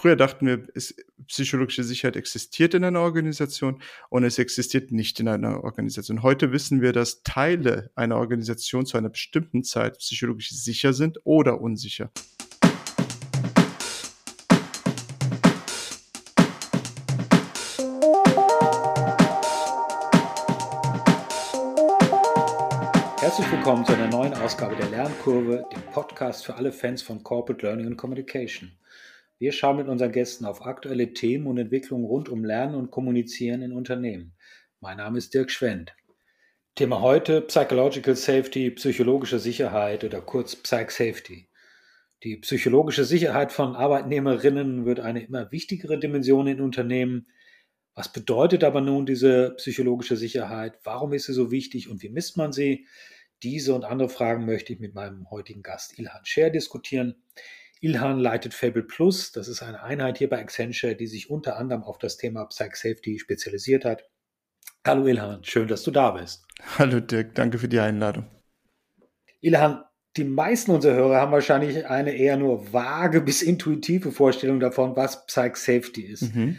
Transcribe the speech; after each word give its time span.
früher 0.00 0.16
dachten 0.16 0.46
wir, 0.46 0.66
es, 0.74 0.94
psychologische 1.26 1.84
Sicherheit 1.84 2.16
existiert 2.16 2.72
in 2.72 2.84
einer 2.84 3.00
Organisation 3.00 3.82
und 4.08 4.24
es 4.24 4.38
existiert 4.38 4.92
nicht 4.92 5.20
in 5.20 5.28
einer 5.28 5.62
Organisation. 5.62 6.22
Heute 6.22 6.52
wissen 6.52 6.80
wir, 6.80 6.94
dass 6.94 7.22
Teile 7.22 7.90
einer 7.96 8.16
Organisation 8.16 8.86
zu 8.86 8.96
einer 8.96 9.10
bestimmten 9.10 9.62
Zeit 9.62 9.98
psychologisch 9.98 10.50
sicher 10.50 10.94
sind 10.94 11.20
oder 11.24 11.60
unsicher. 11.60 12.10
Herzlich 23.18 23.52
willkommen 23.52 23.84
zu 23.84 23.92
einer 23.92 24.08
neuen 24.08 24.32
Ausgabe 24.32 24.76
der 24.76 24.88
Lernkurve, 24.88 25.66
dem 25.70 25.82
Podcast 25.92 26.46
für 26.46 26.54
alle 26.54 26.72
Fans 26.72 27.02
von 27.02 27.22
Corporate 27.22 27.64
Learning 27.66 27.86
and 27.86 27.98
Communication. 27.98 28.72
Wir 29.40 29.52
schauen 29.52 29.78
mit 29.78 29.88
unseren 29.88 30.12
Gästen 30.12 30.44
auf 30.44 30.66
aktuelle 30.66 31.14
Themen 31.14 31.46
und 31.46 31.56
Entwicklungen 31.56 32.04
rund 32.04 32.28
um 32.28 32.44
Lernen 32.44 32.74
und 32.74 32.90
Kommunizieren 32.90 33.62
in 33.62 33.72
Unternehmen. 33.72 34.34
Mein 34.80 34.98
Name 34.98 35.16
ist 35.16 35.32
Dirk 35.32 35.50
Schwendt. 35.50 35.96
Thema 36.74 37.00
heute 37.00 37.40
Psychological 37.40 38.16
Safety, 38.16 38.70
psychologische 38.72 39.38
Sicherheit 39.38 40.04
oder 40.04 40.20
kurz 40.20 40.56
Psych 40.56 40.90
Safety. 40.90 41.48
Die 42.22 42.36
psychologische 42.36 43.06
Sicherheit 43.06 43.50
von 43.50 43.76
Arbeitnehmerinnen 43.76 44.84
wird 44.84 45.00
eine 45.00 45.24
immer 45.24 45.50
wichtigere 45.50 45.98
Dimension 45.98 46.46
in 46.46 46.60
Unternehmen. 46.60 47.26
Was 47.94 48.12
bedeutet 48.12 48.62
aber 48.62 48.82
nun 48.82 49.06
diese 49.06 49.54
psychologische 49.56 50.18
Sicherheit? 50.18 50.78
Warum 50.84 51.14
ist 51.14 51.24
sie 51.24 51.32
so 51.32 51.50
wichtig 51.50 51.88
und 51.88 52.02
wie 52.02 52.10
misst 52.10 52.36
man 52.36 52.52
sie? 52.52 52.86
Diese 53.42 53.72
und 53.72 53.86
andere 53.86 54.10
Fragen 54.10 54.44
möchte 54.44 54.74
ich 54.74 54.80
mit 54.80 54.94
meinem 54.94 55.30
heutigen 55.30 55.62
Gast 55.62 55.98
Ilhan 55.98 56.26
Scher 56.26 56.50
diskutieren. 56.50 57.22
Ilhan 57.80 58.18
leitet 58.18 58.52
Fable 58.52 58.82
Plus. 58.82 59.32
Das 59.32 59.48
ist 59.48 59.62
eine 59.62 59.82
Einheit 59.82 60.18
hier 60.18 60.28
bei 60.28 60.38
Accenture, 60.38 60.94
die 60.94 61.06
sich 61.06 61.30
unter 61.30 61.56
anderem 61.56 61.82
auf 61.82 61.98
das 61.98 62.16
Thema 62.18 62.44
Psych 62.44 62.76
Safety 62.76 63.18
spezialisiert 63.18 63.84
hat. 63.84 64.04
Hallo 64.86 65.06
Ilhan, 65.06 65.42
schön, 65.44 65.68
dass 65.68 65.82
du 65.82 65.90
da 65.90 66.10
bist. 66.10 66.44
Hallo 66.78 67.00
Dirk, 67.00 67.34
danke 67.34 67.58
für 67.58 67.68
die 67.68 67.80
Einladung. 67.80 68.26
Ilhan, 69.40 69.82
die 70.16 70.24
meisten 70.24 70.70
unserer 70.70 70.94
Hörer 70.94 71.16
haben 71.20 71.32
wahrscheinlich 71.32 71.86
eine 71.86 72.12
eher 72.12 72.36
nur 72.36 72.72
vage 72.72 73.20
bis 73.22 73.42
intuitive 73.42 74.12
Vorstellung 74.12 74.60
davon, 74.60 74.94
was 74.96 75.26
Psych 75.26 75.56
Safety 75.56 76.02
ist. 76.02 76.34
Mhm. 76.34 76.58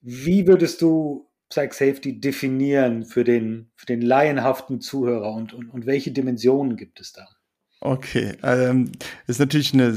Wie 0.00 0.46
würdest 0.46 0.80
du 0.80 1.28
Psych 1.50 1.74
Safety 1.74 2.18
definieren 2.18 3.04
für 3.04 3.24
den, 3.24 3.70
für 3.76 3.86
den 3.86 4.00
laienhaften 4.00 4.80
Zuhörer 4.80 5.32
und, 5.32 5.52
und, 5.52 5.68
und 5.68 5.86
welche 5.86 6.12
Dimensionen 6.12 6.76
gibt 6.76 7.00
es 7.00 7.12
da? 7.12 7.26
Okay, 7.80 8.34
ähm, 8.42 8.92
ist 9.26 9.38
natürlich 9.38 9.74
eine 9.74 9.96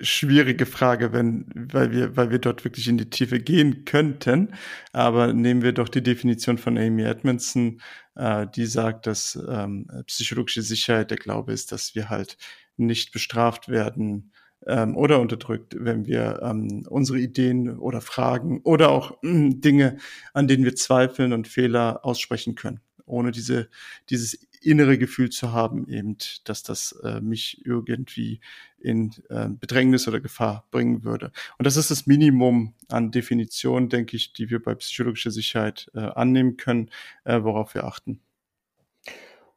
schwierige 0.00 0.66
Frage, 0.66 1.12
wenn, 1.12 1.46
weil 1.54 1.92
wir, 1.92 2.16
weil 2.16 2.30
wir 2.30 2.38
dort 2.38 2.64
wirklich 2.64 2.88
in 2.88 2.98
die 2.98 3.10
Tiefe 3.10 3.40
gehen 3.40 3.84
könnten. 3.84 4.54
Aber 4.92 5.32
nehmen 5.32 5.62
wir 5.62 5.72
doch 5.72 5.88
die 5.88 6.02
Definition 6.02 6.58
von 6.58 6.78
Amy 6.78 7.02
Edmondson, 7.02 7.80
äh, 8.14 8.46
die 8.54 8.66
sagt, 8.66 9.06
dass 9.06 9.38
ähm, 9.48 9.86
psychologische 10.06 10.62
Sicherheit 10.62 11.10
der 11.10 11.18
Glaube 11.18 11.52
ist, 11.52 11.72
dass 11.72 11.94
wir 11.94 12.10
halt 12.10 12.36
nicht 12.76 13.12
bestraft 13.12 13.68
werden 13.68 14.32
ähm, 14.66 14.96
oder 14.96 15.20
unterdrückt, 15.20 15.74
wenn 15.78 16.06
wir 16.06 16.40
ähm, 16.42 16.84
unsere 16.88 17.18
Ideen 17.18 17.78
oder 17.78 18.00
Fragen 18.00 18.60
oder 18.64 18.90
auch 18.90 19.22
äh, 19.22 19.50
Dinge, 19.50 19.98
an 20.34 20.48
denen 20.48 20.64
wir 20.64 20.74
zweifeln 20.74 21.32
und 21.32 21.48
Fehler 21.48 22.04
aussprechen 22.04 22.54
können 22.54 22.80
ohne 23.04 23.30
diese, 23.30 23.68
dieses 24.10 24.46
innere 24.64 24.98
Gefühl 24.98 25.30
zu 25.30 25.52
haben, 25.52 25.88
eben, 25.88 26.16
dass 26.44 26.62
das 26.62 26.92
äh, 27.02 27.20
mich 27.20 27.64
irgendwie 27.64 28.40
in 28.78 29.12
äh, 29.28 29.48
Bedrängnis 29.48 30.08
oder 30.08 30.20
Gefahr 30.20 30.66
bringen 30.70 31.04
würde. 31.04 31.32
Und 31.58 31.66
das 31.66 31.76
ist 31.76 31.90
das 31.90 32.06
Minimum 32.06 32.74
an 32.88 33.10
Definition, 33.10 33.88
denke 33.88 34.16
ich, 34.16 34.32
die 34.32 34.50
wir 34.50 34.62
bei 34.62 34.74
psychologischer 34.74 35.30
Sicherheit 35.30 35.90
äh, 35.94 36.00
annehmen 36.00 36.56
können, 36.56 36.90
äh, 37.24 37.42
worauf 37.42 37.74
wir 37.74 37.84
achten. 37.84 38.20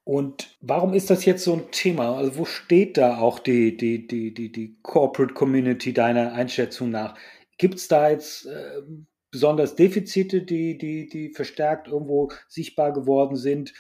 Und 0.04 0.56
warum 0.62 0.94
ist 0.94 1.10
das 1.10 1.26
jetzt 1.26 1.44
so 1.44 1.54
ein 1.54 1.72
Thema? 1.72 2.16
Also 2.16 2.38
wo 2.38 2.46
steht 2.46 2.98
da 2.98 3.18
auch 3.18 3.40
die, 3.40 3.76
die, 3.76 4.08
die, 4.08 4.34
die, 4.34 4.52
die 4.52 4.78
Corporate 4.84 5.34
Community 5.34 5.94
deiner 5.94 6.34
Einschätzung 6.34 6.92
nach? 6.92 7.18
Gibt 7.58 7.76
es 7.76 7.88
da 7.88 8.12
jetzt 8.12 8.46
äh, 8.46 8.84
besonders 9.32 9.76
Defizite, 9.76 10.44
die, 10.44 10.78
die, 10.78 11.10
die 11.10 11.30
verstärkt 11.30 11.88
irgendwo 11.88 12.32
sichtbar 12.48 12.94
geworden 12.94 13.36
sind? 13.36 13.74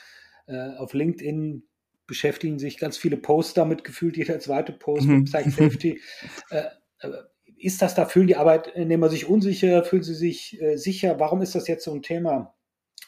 Äh, 0.47 0.75
auf 0.77 0.93
LinkedIn 0.93 1.63
beschäftigen 2.07 2.59
sich 2.59 2.77
ganz 2.77 2.97
viele 2.97 3.17
Posts 3.17 3.55
damit, 3.55 3.83
gefühlt 3.83 4.17
jeder 4.17 4.39
zweite 4.39 4.71
Post 4.71 5.07
mit 5.07 5.17
mhm. 5.17 5.25
Psych 5.25 5.53
Safety. 5.53 6.01
Äh, 6.49 6.65
äh, 6.99 7.11
ist 7.57 7.81
das 7.81 7.95
da, 7.95 8.05
fühlen 8.05 8.27
die 8.27 8.35
Arbeitnehmer 8.35 9.09
sich 9.09 9.27
unsicher, 9.27 9.83
fühlen 9.83 10.03
sie 10.03 10.13
sich 10.13 10.61
äh, 10.61 10.77
sicher? 10.77 11.19
Warum 11.19 11.41
ist 11.41 11.55
das 11.55 11.67
jetzt 11.67 11.85
so 11.85 11.93
ein 11.93 12.01
Thema? 12.01 12.53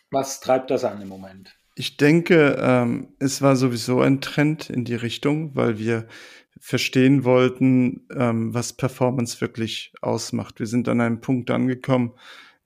Was 0.09 0.40
treibt 0.40 0.72
das 0.72 0.84
an 0.84 1.02
im 1.02 1.09
Moment? 1.09 1.59
Ich 1.75 1.98
denke, 1.98 2.58
ähm, 2.59 3.09
es 3.20 3.42
war 3.42 3.56
sowieso 3.56 4.02
ein 4.02 4.22
Trend 4.22 4.69
in 4.69 4.86
die 4.86 4.96
Richtung, 4.96 5.56
weil 5.56 5.78
wir 5.78 6.08
verstehen 6.59 7.24
wollten, 7.24 8.08
ähm, 8.16 8.54
was 8.54 8.74
Performance 8.74 9.42
wirklich 9.42 9.94
ausmacht. 10.02 10.59
Wir 10.59 10.66
sind 10.66 10.90
an 10.90 11.02
einem 11.02 11.22
Punkt 11.22 11.52
angekommen, 11.52 12.14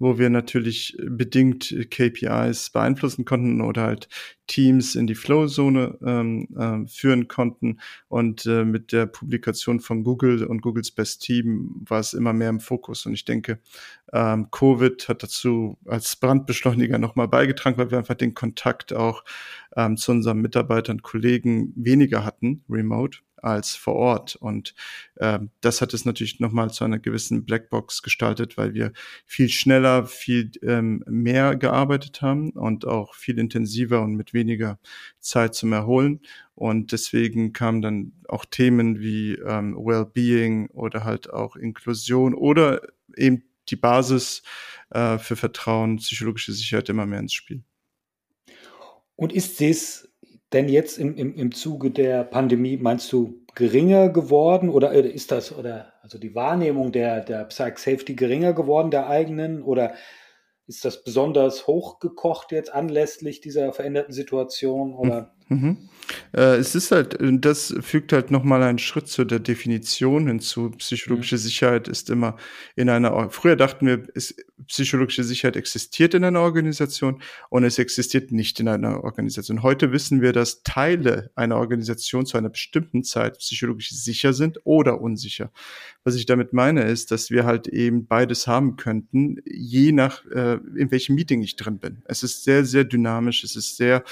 wo 0.01 0.17
wir 0.17 0.31
natürlich 0.31 0.97
bedingt 0.99 1.75
KPIs 1.91 2.71
beeinflussen 2.71 3.23
konnten 3.23 3.61
oder 3.61 3.83
halt 3.83 4.09
Teams 4.47 4.95
in 4.95 5.05
die 5.05 5.13
Flow-Zone 5.13 5.99
ähm, 6.03 6.47
äh, 6.57 6.87
führen 6.87 7.27
konnten. 7.27 7.79
Und 8.07 8.47
äh, 8.47 8.65
mit 8.65 8.93
der 8.93 9.05
Publikation 9.05 9.79
von 9.79 10.03
Google 10.03 10.43
und 10.43 10.63
Googles 10.63 10.89
Best 10.89 11.21
Team 11.21 11.85
war 11.87 11.99
es 11.99 12.13
immer 12.13 12.33
mehr 12.33 12.49
im 12.49 12.59
Fokus. 12.59 13.05
Und 13.05 13.13
ich 13.13 13.25
denke, 13.25 13.59
ähm, 14.11 14.49
Covid 14.49 15.07
hat 15.07 15.21
dazu 15.21 15.77
als 15.85 16.15
Brandbeschleuniger 16.15 16.97
nochmal 16.97 17.27
beigetragen, 17.27 17.77
weil 17.77 17.91
wir 17.91 17.99
einfach 17.99 18.15
den 18.15 18.33
Kontakt 18.33 18.93
auch 18.93 19.23
ähm, 19.77 19.97
zu 19.97 20.11
unseren 20.11 20.39
Mitarbeitern, 20.39 21.03
Kollegen 21.03 21.73
weniger 21.75 22.25
hatten, 22.25 22.63
remote 22.67 23.19
als 23.41 23.75
vor 23.75 23.95
Ort. 23.95 24.35
Und 24.35 24.73
äh, 25.15 25.39
das 25.61 25.81
hat 25.81 25.93
es 25.93 26.05
natürlich 26.05 26.39
nochmal 26.39 26.71
zu 26.71 26.83
einer 26.83 26.99
gewissen 26.99 27.45
Blackbox 27.45 28.01
gestaltet, 28.01 28.57
weil 28.57 28.73
wir 28.73 28.93
viel 29.25 29.49
schneller, 29.49 30.05
viel 30.05 30.51
ähm, 30.63 31.03
mehr 31.07 31.55
gearbeitet 31.55 32.21
haben 32.21 32.51
und 32.51 32.85
auch 32.85 33.15
viel 33.15 33.39
intensiver 33.39 34.01
und 34.01 34.15
mit 34.15 34.33
weniger 34.33 34.79
Zeit 35.19 35.55
zum 35.55 35.73
Erholen. 35.73 36.21
Und 36.55 36.91
deswegen 36.91 37.53
kamen 37.53 37.81
dann 37.81 38.13
auch 38.27 38.45
Themen 38.45 38.99
wie 38.99 39.33
ähm, 39.33 39.75
Wellbeing 39.75 40.69
oder 40.69 41.03
halt 41.03 41.31
auch 41.31 41.55
Inklusion 41.55 42.33
oder 42.33 42.81
eben 43.15 43.43
die 43.69 43.75
Basis 43.75 44.43
äh, 44.91 45.17
für 45.17 45.35
Vertrauen, 45.35 45.97
psychologische 45.97 46.53
Sicherheit 46.53 46.89
immer 46.89 47.05
mehr 47.05 47.19
ins 47.19 47.33
Spiel. 47.33 47.63
Und 49.15 49.33
ist 49.33 49.61
das 49.61 50.10
denn 50.53 50.67
jetzt 50.67 50.97
im, 50.97 51.15
im, 51.15 51.35
im 51.35 51.51
Zuge 51.53 51.91
der 51.91 52.23
Pandemie, 52.23 52.77
meinst 52.77 53.11
du, 53.11 53.41
geringer 53.55 54.09
geworden 54.09 54.69
oder 54.69 54.93
äh, 54.93 55.07
ist 55.07 55.31
das, 55.31 55.55
oder 55.55 55.93
also 56.01 56.17
die 56.17 56.35
Wahrnehmung 56.35 56.91
der, 56.91 57.21
der 57.21 57.45
Psych 57.45 57.77
Safety 57.77 58.15
geringer 58.15 58.53
geworden, 58.53 58.91
der 58.91 59.07
eigenen, 59.07 59.61
oder 59.61 59.93
ist 60.67 60.85
das 60.85 61.03
besonders 61.03 61.67
hochgekocht 61.67 62.51
jetzt 62.51 62.73
anlässlich 62.73 63.41
dieser 63.41 63.73
veränderten 63.73 64.13
Situation? 64.13 64.93
Oder? 64.93 65.33
Mhm. 65.51 65.77
Äh, 66.33 66.55
es 66.55 66.75
ist 66.75 66.91
halt, 66.91 67.17
das 67.19 67.73
fügt 67.81 68.13
halt 68.13 68.31
nochmal 68.31 68.63
einen 68.63 68.79
Schritt 68.79 69.07
zu 69.07 69.25
der 69.25 69.39
Definition 69.39 70.27
hinzu. 70.27 70.71
Psychologische 70.71 71.35
mhm. 71.35 71.39
Sicherheit 71.39 71.87
ist 71.87 72.09
immer 72.09 72.37
in 72.75 72.89
einer, 72.89 73.29
früher 73.29 73.55
dachten 73.55 73.85
wir, 73.85 74.03
es, 74.15 74.35
psychologische 74.67 75.23
Sicherheit 75.23 75.55
existiert 75.55 76.13
in 76.13 76.23
einer 76.23 76.41
Organisation 76.41 77.21
und 77.49 77.63
es 77.63 77.79
existiert 77.79 78.31
nicht 78.31 78.59
in 78.59 78.67
einer 78.67 79.03
Organisation. 79.03 79.63
Heute 79.63 79.91
wissen 79.91 80.21
wir, 80.21 80.33
dass 80.33 80.63
Teile 80.63 81.31
einer 81.35 81.57
Organisation 81.57 82.25
zu 82.25 82.37
einer 82.37 82.49
bestimmten 82.49 83.03
Zeit 83.03 83.39
psychologisch 83.39 83.89
sicher 83.91 84.33
sind 84.33 84.59
oder 84.63 85.01
unsicher. 85.01 85.51
Was 86.03 86.15
ich 86.15 86.25
damit 86.25 86.53
meine, 86.53 86.83
ist, 86.83 87.11
dass 87.11 87.31
wir 87.31 87.45
halt 87.45 87.67
eben 87.67 88.07
beides 88.07 88.47
haben 88.47 88.75
könnten, 88.75 89.37
je 89.45 89.91
nach, 89.91 90.25
äh, 90.27 90.59
in 90.75 90.91
welchem 90.91 91.15
Meeting 91.15 91.41
ich 91.41 91.55
drin 91.55 91.79
bin. 91.79 92.01
Es 92.05 92.23
ist 92.23 92.43
sehr, 92.43 92.65
sehr 92.65 92.83
dynamisch, 92.83 93.43
es 93.43 93.55
ist 93.55 93.77
sehr 93.77 94.03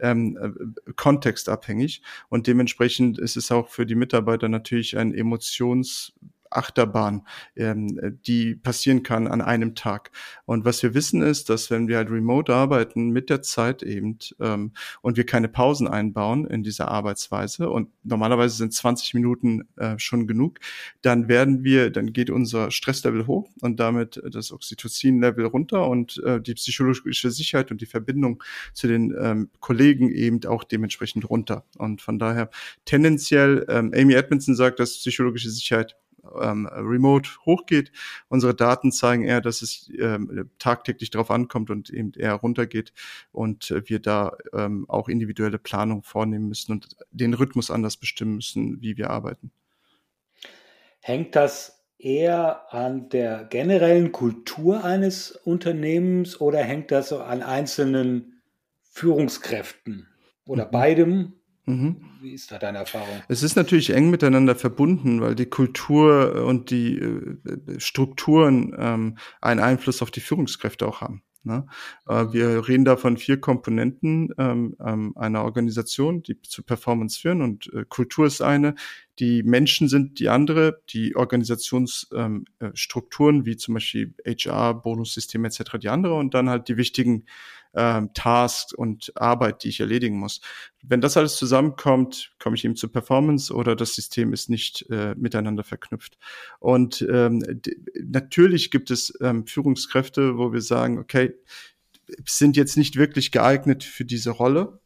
ähm, 0.00 0.38
äh, 0.40 0.87
kontextabhängig. 0.96 2.02
Und 2.28 2.46
dementsprechend 2.46 3.18
ist 3.18 3.36
es 3.36 3.50
auch 3.50 3.68
für 3.68 3.86
die 3.86 3.94
Mitarbeiter 3.94 4.48
natürlich 4.48 4.96
ein 4.96 5.12
Emotions 5.12 6.12
Achterbahn, 6.50 7.26
ähm, 7.56 8.18
die 8.26 8.54
passieren 8.54 9.02
kann 9.02 9.26
an 9.26 9.40
einem 9.40 9.74
Tag. 9.74 10.10
Und 10.44 10.64
was 10.64 10.82
wir 10.82 10.94
wissen 10.94 11.22
ist, 11.22 11.48
dass 11.50 11.70
wenn 11.70 11.88
wir 11.88 11.96
halt 11.96 12.10
remote 12.10 12.54
arbeiten 12.54 13.10
mit 13.10 13.30
der 13.30 13.42
Zeit 13.42 13.82
eben 13.82 14.18
ähm, 14.40 14.72
und 15.02 15.16
wir 15.16 15.26
keine 15.26 15.48
Pausen 15.48 15.88
einbauen 15.88 16.46
in 16.46 16.62
dieser 16.62 16.88
Arbeitsweise 16.88 17.68
und 17.70 17.90
normalerweise 18.02 18.56
sind 18.56 18.72
20 18.72 19.14
Minuten 19.14 19.68
äh, 19.76 19.98
schon 19.98 20.26
genug, 20.26 20.58
dann 21.02 21.28
werden 21.28 21.64
wir, 21.64 21.90
dann 21.90 22.12
geht 22.12 22.30
unser 22.30 22.70
Stresslevel 22.70 23.26
hoch 23.26 23.48
und 23.60 23.80
damit 23.80 24.20
das 24.30 24.52
Oxytocin-Level 24.52 25.46
runter 25.46 25.88
und 25.88 26.22
äh, 26.24 26.40
die 26.40 26.54
psychologische 26.54 27.30
Sicherheit 27.30 27.70
und 27.70 27.80
die 27.80 27.86
Verbindung 27.86 28.42
zu 28.72 28.86
den 28.88 29.14
ähm, 29.20 29.50
Kollegen 29.60 30.10
eben 30.10 30.44
auch 30.46 30.64
dementsprechend 30.64 31.28
runter. 31.28 31.64
Und 31.76 32.02
von 32.02 32.18
daher 32.18 32.50
tendenziell, 32.84 33.66
ähm, 33.68 33.92
Amy 33.94 34.14
Edmondson 34.14 34.54
sagt, 34.54 34.80
dass 34.80 34.98
psychologische 34.98 35.50
Sicherheit 35.50 35.96
ähm, 36.40 36.66
remote 36.66 37.30
hochgeht. 37.44 37.92
Unsere 38.28 38.54
Daten 38.54 38.92
zeigen 38.92 39.24
eher, 39.24 39.40
dass 39.40 39.62
es 39.62 39.90
ähm, 39.98 40.50
tagtäglich 40.58 41.10
darauf 41.10 41.30
ankommt 41.30 41.70
und 41.70 41.90
eben 41.90 42.12
eher 42.14 42.34
runtergeht 42.34 42.92
und 43.32 43.70
äh, 43.70 43.88
wir 43.88 44.00
da 44.00 44.36
ähm, 44.52 44.84
auch 44.88 45.08
individuelle 45.08 45.58
Planung 45.58 46.02
vornehmen 46.02 46.48
müssen 46.48 46.72
und 46.72 46.96
den 47.10 47.34
Rhythmus 47.34 47.70
anders 47.70 47.96
bestimmen 47.96 48.36
müssen, 48.36 48.80
wie 48.80 48.96
wir 48.96 49.10
arbeiten. 49.10 49.50
Hängt 51.00 51.36
das 51.36 51.84
eher 51.98 52.72
an 52.72 53.08
der 53.08 53.44
generellen 53.44 54.12
Kultur 54.12 54.84
eines 54.84 55.32
Unternehmens 55.32 56.40
oder 56.40 56.60
hängt 56.60 56.90
das 56.90 57.12
an 57.12 57.42
einzelnen 57.42 58.40
Führungskräften 58.82 60.08
oder 60.46 60.66
mhm. 60.66 60.70
beidem? 60.70 61.37
Mhm. 61.68 61.96
Wie 62.22 62.32
ist 62.32 62.50
da 62.50 62.58
deine 62.58 62.78
Erfahrung? 62.78 63.22
Es 63.28 63.42
ist 63.42 63.56
natürlich 63.56 63.90
eng 63.90 64.10
miteinander 64.10 64.54
verbunden, 64.54 65.20
weil 65.20 65.34
die 65.34 65.46
Kultur 65.46 66.44
und 66.46 66.70
die 66.70 66.98
äh, 66.98 67.78
Strukturen 67.78 68.74
ähm, 68.78 69.18
einen 69.40 69.60
Einfluss 69.60 70.00
auf 70.00 70.10
die 70.10 70.20
Führungskräfte 70.20 70.86
auch 70.86 71.02
haben. 71.02 71.22
Ne? 71.42 71.66
Äh, 72.08 72.24
mhm. 72.24 72.32
wir 72.32 72.68
reden 72.68 72.84
da 72.84 72.96
von 72.96 73.16
vier 73.16 73.40
Komponenten 73.40 74.34
ähm, 74.38 74.76
ähm, 74.84 75.12
einer 75.16 75.44
Organisation, 75.44 76.22
die 76.22 76.40
zu 76.42 76.62
Performance 76.62 77.20
führen 77.20 77.42
und 77.42 77.72
äh, 77.72 77.84
Kultur 77.88 78.26
ist 78.26 78.40
eine, 78.40 78.74
die 79.18 79.42
Menschen 79.42 79.88
sind 79.88 80.20
die 80.20 80.28
andere, 80.28 80.80
die 80.90 81.16
Organisationsstrukturen 81.16 83.36
ähm, 83.36 83.42
äh, 83.42 83.46
wie 83.46 83.56
zum 83.56 83.74
Beispiel 83.74 84.14
HR, 84.24 84.74
Bonussysteme 84.74 85.48
etc. 85.48 85.78
die 85.80 85.88
andere 85.88 86.14
und 86.14 86.34
dann 86.34 86.48
halt 86.48 86.68
die 86.68 86.76
wichtigen 86.76 87.24
ähm, 87.74 88.10
Tasks 88.14 88.72
und 88.72 89.12
Arbeit, 89.16 89.64
die 89.64 89.68
ich 89.68 89.80
erledigen 89.80 90.18
muss. 90.18 90.40
Wenn 90.82 91.00
das 91.00 91.16
alles 91.16 91.36
zusammenkommt, 91.36 92.32
komme 92.38 92.56
ich 92.56 92.64
eben 92.64 92.76
zur 92.76 92.92
Performance 92.92 93.52
oder 93.52 93.76
das 93.76 93.94
System 93.94 94.32
ist 94.32 94.48
nicht 94.48 94.86
äh, 94.90 95.14
miteinander 95.16 95.64
verknüpft. 95.64 96.18
Und 96.60 97.06
ähm, 97.10 97.42
natürlich 98.02 98.70
gibt 98.70 98.90
es 98.90 99.12
ähm, 99.20 99.46
Führungskräfte, 99.46 100.38
wo 100.38 100.52
wir 100.52 100.62
sagen, 100.62 100.98
okay, 100.98 101.34
sind 102.24 102.56
jetzt 102.56 102.76
nicht 102.76 102.96
wirklich 102.96 103.32
geeignet 103.32 103.84
für 103.84 104.04
diese 104.04 104.30
Rolle 104.30 104.80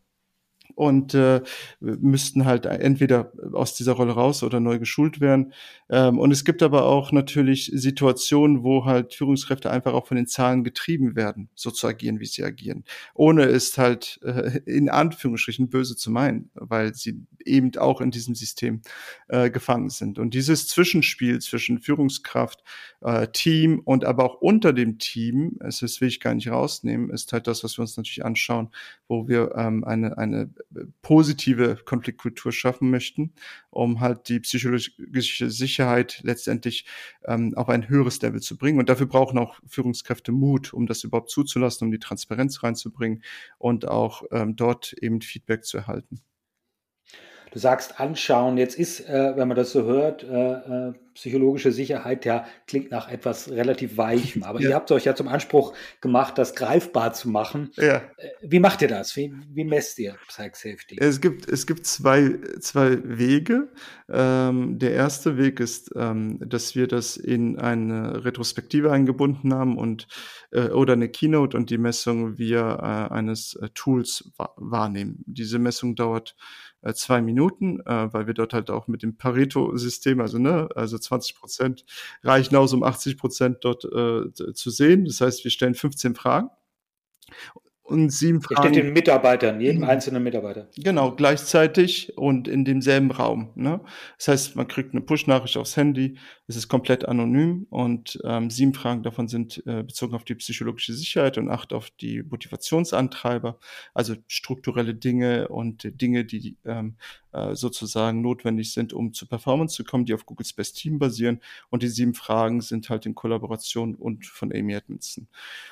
und 0.75 1.15
äh, 1.15 1.43
müssten 1.81 2.45
halt 2.45 2.67
entweder 2.67 3.33
aus 3.53 3.75
dieser 3.75 3.93
Rolle 3.93 4.13
raus 4.13 4.43
oder 4.43 4.61
neu 4.61 4.79
geschult 4.79 5.21
werden. 5.21 5.53
Ähm, 5.91 6.19
und 6.19 6.31
es 6.31 6.45
gibt 6.45 6.63
aber 6.63 6.87
auch 6.87 7.13
natürlich 7.13 7.71
Situationen, 7.75 8.63
wo 8.63 8.85
halt 8.85 9.15
Führungskräfte 9.15 9.71
einfach 9.71 9.93
auch 9.93 10.07
von 10.07 10.17
den 10.17 10.27
Zahlen 10.27 10.65
getrieben 10.65 11.17
werden, 11.17 11.49
so 11.55 11.71
zu 11.71 11.87
agieren, 11.87 12.21
wie 12.21 12.27
sie 12.27 12.45
agieren, 12.45 12.85
ohne 13.15 13.45
es 13.45 13.77
halt 13.79 14.21
äh, 14.23 14.61
in 14.67 14.89
Anführungsstrichen 14.89 15.69
böse 15.69 15.97
zu 15.97 16.11
meinen, 16.11 16.51
weil 16.55 16.95
sie 16.95 17.27
eben 17.47 17.77
auch 17.77 18.01
in 18.01 18.11
diesem 18.11 18.35
System 18.35 18.83
äh, 19.29 19.51
gefangen 19.51 19.91
sind. 19.91 20.19
Und 20.19 20.35
dieses 20.35 20.69
Zwischenspiel 20.69 21.41
zwischen 21.41 21.81
Führungskraft, 21.81 22.63
äh, 23.01 23.29
Team 23.29 23.81
und 23.85 24.05
aber 24.05 24.25
auch 24.25 24.41
unter 24.41 24.73
dem 24.73 24.99
Team, 24.99 25.59
es 25.61 26.01
will 26.01 26.09
ich 26.09 26.21
gar 26.21 26.35
nicht 26.35 26.49
rausnehmen, 26.49 27.11
ist 27.11 27.33
halt 27.33 27.47
das, 27.47 27.65
was 27.65 27.79
wir 27.79 27.83
uns 27.83 27.97
natürlich 27.97 28.25
anschauen, 28.25 28.71
wo 29.09 29.29
wir 29.29 29.55
ähm, 29.57 29.85
eine, 29.85 30.19
eine 30.19 30.51
positive 31.03 31.79
Konfliktkultur 31.85 32.53
schaffen 32.53 32.91
möchten, 32.91 33.33
um 33.71 34.01
halt 34.01 34.29
die 34.29 34.41
psychologische 34.41 35.51
Sicherheit 35.51 36.21
letztendlich 36.23 36.87
ähm, 37.25 37.55
auf 37.57 37.69
ein 37.69 37.89
höheres 37.89 38.21
Level 38.23 38.41
zu 38.41 38.57
bringen. 38.57 38.79
Und 38.79 38.89
dafür 38.89 39.07
brauchen 39.07 39.39
auch 39.39 39.59
Führungskräfte 39.67 40.33
Mut, 40.33 40.73
um 40.73 40.87
das 40.87 41.05
überhaupt 41.05 41.31
zuzulassen, 41.31 41.87
um 41.87 41.93
die 41.93 41.99
Transparenz 41.99 42.63
reinzubringen 42.63 43.23
und 43.59 43.89
auch 43.89 44.23
ähm, 44.31 44.57
dort 44.57 44.93
eben 44.95 45.21
Feedback 45.21 45.65
zu 45.65 45.79
erhalten. 45.79 46.21
Du 47.53 47.59
sagst 47.59 48.01
anschauen. 48.01 48.57
Jetzt 48.57 48.79
ist, 48.79 49.09
äh, 49.09 49.37
wenn 49.37 49.47
man 49.47 49.57
das 49.57 49.73
so 49.73 49.83
hört, 49.83 50.25
äh, 50.25 50.53
äh, 50.53 50.93
psychologische 51.15 51.73
Sicherheit 51.73 52.25
ja 52.25 52.47
klingt 52.67 52.91
nach 52.91 53.09
etwas 53.09 53.51
relativ 53.51 53.97
Weichem. 53.97 54.43
Aber 54.43 54.61
ja. 54.61 54.71
ihr 54.71 54.75
habt 54.75 54.91
euch 54.93 55.05
ja 55.05 55.15
zum 55.15 55.29
Anspruch 55.29 55.75
gemacht, 56.01 56.39
das 56.39 56.55
greifbar 56.55 57.13
zu 57.13 57.29
machen. 57.29 57.71
Ja. 57.77 57.97
Äh, 57.97 58.29
wie 58.43 58.61
macht 58.61 58.83
ihr 58.83 58.89
das? 58.89 59.17
Wie, 59.17 59.33
wie 59.49 59.65
messt 59.65 59.99
ihr 59.99 60.17
Psych 60.29 60.57
Safety? 60.57 60.97
Es 60.99 61.21
gibt, 61.21 61.49
es 61.49 61.67
gibt 61.67 61.87
zwei, 61.87 62.39
zwei 62.61 62.99
Wege. 63.05 63.69
Ähm, 64.09 64.79
der 64.79 64.93
erste 64.93 65.39
Weg 65.39 65.61
ist, 65.61 65.91
ähm, 65.97 66.39
dass 66.41 66.75
wir 66.75 66.87
das 66.87 67.17
in 67.17 67.59
eine 67.59 68.25
Retrospektive 68.25 68.93
eingebunden 68.93 69.55
haben 69.55 69.79
und 69.79 70.07
äh, 70.51 70.69
oder 70.69 70.95
eine 70.95 71.09
Keynote 71.09 71.57
und 71.57 71.71
die 71.71 71.79
Messung 71.79 72.39
via 72.39 72.75
äh, 72.77 73.13
eines 73.13 73.55
äh, 73.57 73.69
Tools 73.75 74.33
wahrnehmen. 74.57 75.23
Diese 75.27 75.59
Messung 75.59 75.95
dauert 75.95 76.35
äh, 76.83 76.95
zwei 76.95 77.23
Minuten, 77.23 77.81
äh, 77.81 78.13
weil 78.13 78.27
wir 78.27 78.35
dort 78.35 78.53
halt 78.53 78.71
auch 78.71 78.89
mit 78.89 79.03
dem 79.03 79.17
Pareto-System, 79.17 80.21
also 80.21 80.39
ne, 80.39 80.69
also 80.75 80.99
20 81.03 81.37
Prozent 81.37 81.85
reichen 82.23 82.57
aus, 82.57 82.73
um 82.73 82.83
80 82.83 83.19
Prozent 83.19 83.59
dort 83.63 83.85
äh, 83.85 84.33
zu 84.55 84.71
sehen. 84.71 85.05
Das 85.05 85.21
heißt, 85.21 85.45
wir 85.45 85.51
stellen 85.51 85.75
15 85.75 86.15
Fragen 86.15 86.51
und 87.93 88.11
sieben 88.11 88.41
Fragen. 88.41 88.63
Das 88.63 88.73
steht 88.73 88.85
den 88.85 88.93
Mitarbeitern, 88.93 89.61
jedem 89.61 89.83
mhm. 89.83 89.89
einzelnen 89.89 90.23
Mitarbeiter. 90.23 90.69
Genau, 90.77 91.13
gleichzeitig 91.13 92.17
und 92.17 92.49
in 92.49 92.65
demselben 92.65 93.11
Raum. 93.11 93.51
Ne? 93.55 93.81
Das 94.19 94.29
heißt, 94.29 94.57
man 94.57 94.67
kriegt 94.67 94.93
eine 94.93 95.03
Push-Nachricht 95.03 95.57
aufs 95.57 95.77
Handy, 95.77 96.17
es 96.47 96.57
ist 96.57 96.69
komplett 96.69 97.07
anonym 97.07 97.67
und 97.71 98.19
ähm, 98.25 98.51
sieben 98.51 98.75
Fragen 98.75 99.03
davon 99.03 99.29
sind 99.29 99.63
äh, 99.67 99.83
bezogen 99.83 100.15
auf 100.15 100.25
die 100.25 100.35
psychologische 100.35 100.95
Sicherheit 100.95 101.39
und 101.39 101.51
acht 101.51 101.73
auf 101.73 101.91
die 102.01 102.23
Motivationsantreiber, 102.23 103.59
also 103.95 104.15
strukturelle 104.27 104.95
Dinge 104.95 105.49
und 105.49 106.01
Dinge, 106.01 106.25
die 106.25 106.57
ähm, 106.65 106.97
äh, 107.33 107.55
sozusagen 107.55 108.21
notwendig 108.21 108.73
sind, 108.75 108.93
um 108.93 109.15
zu 109.15 109.27
Performance 109.27 109.75
zu 109.75 109.85
kommen, 109.85 110.05
die 110.05 110.13
auf 110.13 110.27
Googles 110.27 110.53
Best 110.53 110.77
Team 110.77 110.99
basieren. 110.99 111.41
Und 111.71 111.83
die 111.83 111.89
sieben 111.89 112.13
Fragen 112.13 112.61
sind 112.61 112.91
halt 112.91 113.07
in 113.07 113.15
Kollaboration 113.15 113.95
und 113.95 114.27
von 114.27 114.53
Amy 114.55 114.75
Edmondson. 114.75 115.29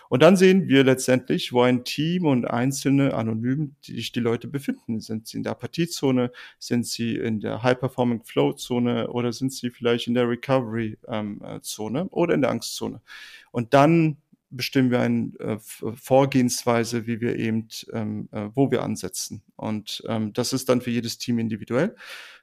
Und 0.09 0.23
dann 0.23 0.37
sehen 0.37 0.69
wir 0.69 0.85
letztendlich, 0.85 1.53
wo 1.53 1.61
ein 1.61 1.85
Team 1.85 2.10
und 2.19 2.45
einzelne 2.47 3.15
anonym 3.15 3.77
die 3.85 3.95
sich 3.95 4.13
die 4.13 4.21
Leute 4.21 4.49
befinden. 4.49 5.01
Sind 5.01 5.29
sie 5.29 5.37
in 5.37 5.43
der 5.43 5.53
Apathiezone? 5.53 6.33
Sind 6.59 6.87
sie 6.87 7.17
in 7.17 7.41
der 7.41 7.63
High-Performing 7.63 8.25
Flow-Zone? 8.25 9.09
Oder 9.11 9.33
sind 9.33 9.53
sie 9.53 9.71
vielleicht 9.71 10.09
in 10.09 10.15
der 10.15 10.29
Recovery-Zone 10.29 12.01
ähm, 12.01 12.07
äh, 12.07 12.11
oder 12.11 12.35
in 12.35 12.41
der 12.41 12.51
Angstzone? 12.51 13.01
Und 13.53 13.75
dann 13.75 14.17
bestimmen 14.51 14.91
wir 14.91 15.01
eine 15.01 15.33
äh, 15.39 15.59
Vorgehensweise, 15.95 17.07
wie 17.07 17.21
wir 17.21 17.37
eben, 17.37 17.69
ähm, 17.93 18.29
äh, 18.33 18.49
wo 18.55 18.71
wir 18.71 18.83
ansetzen. 18.83 19.43
Und 19.57 20.03
ähm, 20.09 20.33
das 20.33 20.53
ist 20.53 20.69
dann 20.69 20.81
für 20.81 20.91
jedes 20.91 21.19
Team 21.19 21.39
individuell. 21.39 21.95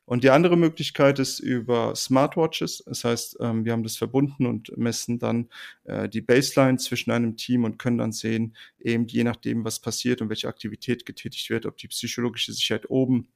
Und 0.07 0.23
die 0.23 0.29
andere 0.29 0.55
Möglichkeit 0.55 1.19
ist 1.19 1.39
über 1.39 1.93
Smartwatches. 1.93 2.81
Das 2.85 3.03
heißt, 3.03 3.39
ähm, 3.41 3.65
wir 3.65 3.73
haben 3.73 3.83
das 3.83 3.97
verbunden 3.97 4.45
und 4.45 4.71
messen 4.77 5.19
dann 5.19 5.49
äh, 5.83 6.07
die 6.07 6.21
Baseline 6.21 6.77
zwischen 6.77 7.11
einem 7.11 7.35
Team 7.35 7.65
und 7.65 7.77
können 7.77 7.97
dann 7.97 8.13
sehen, 8.13 8.55
eben 8.79 9.05
je 9.07 9.25
nachdem, 9.25 9.65
was 9.65 9.81
passiert 9.81 10.21
und 10.21 10.29
welche 10.29 10.47
Aktivität 10.47 11.05
getätigt 11.05 11.49
wird, 11.49 11.65
ob 11.65 11.75
die 11.75 11.89
psychologische 11.89 12.53
Sicherheit 12.53 12.89
oben 12.89 13.27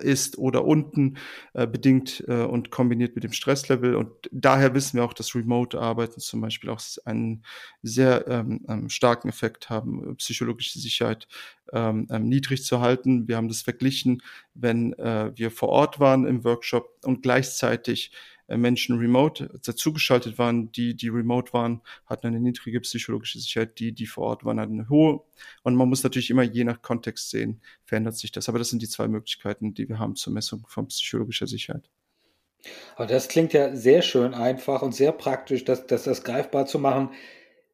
ist 0.00 0.38
oder 0.38 0.64
unten 0.64 1.16
äh, 1.54 1.66
bedingt 1.66 2.24
äh, 2.28 2.42
und 2.42 2.70
kombiniert 2.70 3.14
mit 3.14 3.24
dem 3.24 3.32
Stresslevel. 3.32 3.96
Und 3.96 4.10
daher 4.30 4.74
wissen 4.74 4.96
wir 4.96 5.04
auch, 5.04 5.12
dass 5.12 5.34
Remote-Arbeiten 5.34 6.20
zum 6.20 6.40
Beispiel 6.40 6.70
auch 6.70 6.80
einen 7.04 7.44
sehr 7.82 8.26
ähm, 8.28 8.64
ähm, 8.68 8.88
starken 8.88 9.28
Effekt 9.28 9.70
haben, 9.70 10.16
psychologische 10.16 10.78
Sicherheit 10.78 11.26
ähm, 11.72 12.06
ähm, 12.10 12.28
niedrig 12.28 12.64
zu 12.64 12.80
halten. 12.80 13.28
Wir 13.28 13.36
haben 13.36 13.48
das 13.48 13.62
verglichen, 13.62 14.22
wenn 14.54 14.92
äh, 14.94 15.32
wir 15.34 15.50
vor 15.50 15.70
Ort 15.70 16.00
waren 16.00 16.26
im 16.26 16.44
Workshop 16.44 16.98
und 17.04 17.22
gleichzeitig 17.22 18.12
Menschen 18.48 18.98
remote 18.98 19.50
dazugeschaltet 19.64 20.38
waren. 20.38 20.72
Die, 20.72 20.94
die 20.94 21.08
remote 21.08 21.52
waren, 21.52 21.80
hatten 22.06 22.26
eine 22.26 22.40
niedrige 22.40 22.80
psychologische 22.80 23.38
Sicherheit. 23.38 23.78
Die, 23.78 23.92
die 23.92 24.06
vor 24.06 24.24
Ort 24.24 24.44
waren, 24.44 24.60
hatten 24.60 24.80
eine 24.80 24.88
hohe. 24.88 25.22
Und 25.62 25.74
man 25.76 25.88
muss 25.88 26.02
natürlich 26.02 26.30
immer 26.30 26.42
je 26.42 26.64
nach 26.64 26.82
Kontext 26.82 27.30
sehen, 27.30 27.60
verändert 27.84 28.16
sich 28.16 28.32
das. 28.32 28.48
Aber 28.48 28.58
das 28.58 28.70
sind 28.70 28.82
die 28.82 28.88
zwei 28.88 29.08
Möglichkeiten, 29.08 29.74
die 29.74 29.88
wir 29.88 29.98
haben 29.98 30.16
zur 30.16 30.32
Messung 30.32 30.64
von 30.68 30.88
psychologischer 30.88 31.46
Sicherheit. 31.46 31.88
Aber 32.96 33.06
das 33.06 33.28
klingt 33.28 33.52
ja 33.52 33.74
sehr 33.74 34.02
schön 34.02 34.34
einfach 34.34 34.82
und 34.82 34.94
sehr 34.94 35.12
praktisch, 35.12 35.64
dass, 35.64 35.86
dass 35.86 36.04
das 36.04 36.22
greifbar 36.22 36.66
zu 36.66 36.78
machen. 36.78 37.10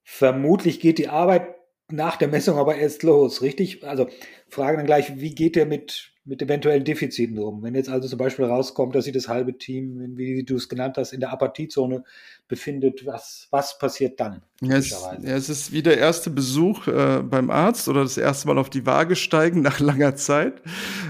Vermutlich 0.03 0.81
geht 0.81 0.99
die 0.99 1.09
Arbeit 1.09 1.55
nach 1.91 2.17
der 2.17 2.29
Messung 2.29 2.59
aber 2.59 2.77
erst 2.77 3.03
los, 3.03 3.43
richtig? 3.43 3.85
Also 3.85 4.09
Frage 4.49 4.77
dann 4.77 4.87
gleich, 4.87 5.21
wie 5.21 5.35
geht 5.35 5.57
der 5.57 5.67
mit 5.67 6.13
mit 6.29 6.43
eventuellen 6.43 6.85
Defiziten 6.85 7.39
rum. 7.39 7.63
Wenn 7.63 7.75
jetzt 7.75 7.89
also 7.89 8.07
zum 8.07 8.19
Beispiel 8.19 8.45
rauskommt, 8.45 8.95
dass 8.95 9.05
sich 9.05 9.15
das 9.15 9.29
halbe 9.29 9.57
Team, 9.57 10.17
wie 10.17 10.45
du 10.45 10.57
es 10.57 10.69
genannt 10.69 10.99
hast, 10.99 11.13
in 11.13 11.21
der 11.21 11.33
Apathiezone 11.33 12.05
befindet, 12.49 13.07
was, 13.07 13.49
was 13.51 13.79
passiert 13.79 14.21
dann? 14.21 14.43
Ja 14.61 14.77
es, 14.77 14.91
ja, 14.91 15.17
es 15.23 15.49
ist 15.49 15.73
wie 15.73 15.83
der 15.83 15.97
erste 15.97 16.29
Besuch 16.31 16.87
äh, 16.87 17.23
beim 17.23 17.51
Arzt 17.51 17.89
oder 17.89 18.03
das 18.03 18.19
erste 18.19 18.47
Mal 18.47 18.59
auf 18.59 18.69
die 18.69 18.85
Waage 18.85 19.17
steigen 19.17 19.63
nach 19.63 19.81
langer 19.81 20.17
Zeit. 20.17 20.61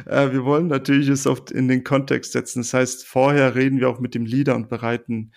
Äh, 0.06 0.30
wir 0.32 0.44
wollen 0.44 0.68
natürlich 0.68 1.08
es 1.08 1.26
oft 1.26 1.50
in 1.50 1.66
den 1.66 1.82
Kontext 1.82 2.32
setzen. 2.32 2.60
Das 2.60 2.72
heißt, 2.72 3.04
vorher 3.04 3.56
reden 3.56 3.80
wir 3.80 3.88
auch 3.90 3.98
mit 3.98 4.14
dem 4.14 4.24
Leader 4.24 4.54
und 4.54 4.68
bereiten 4.68 5.32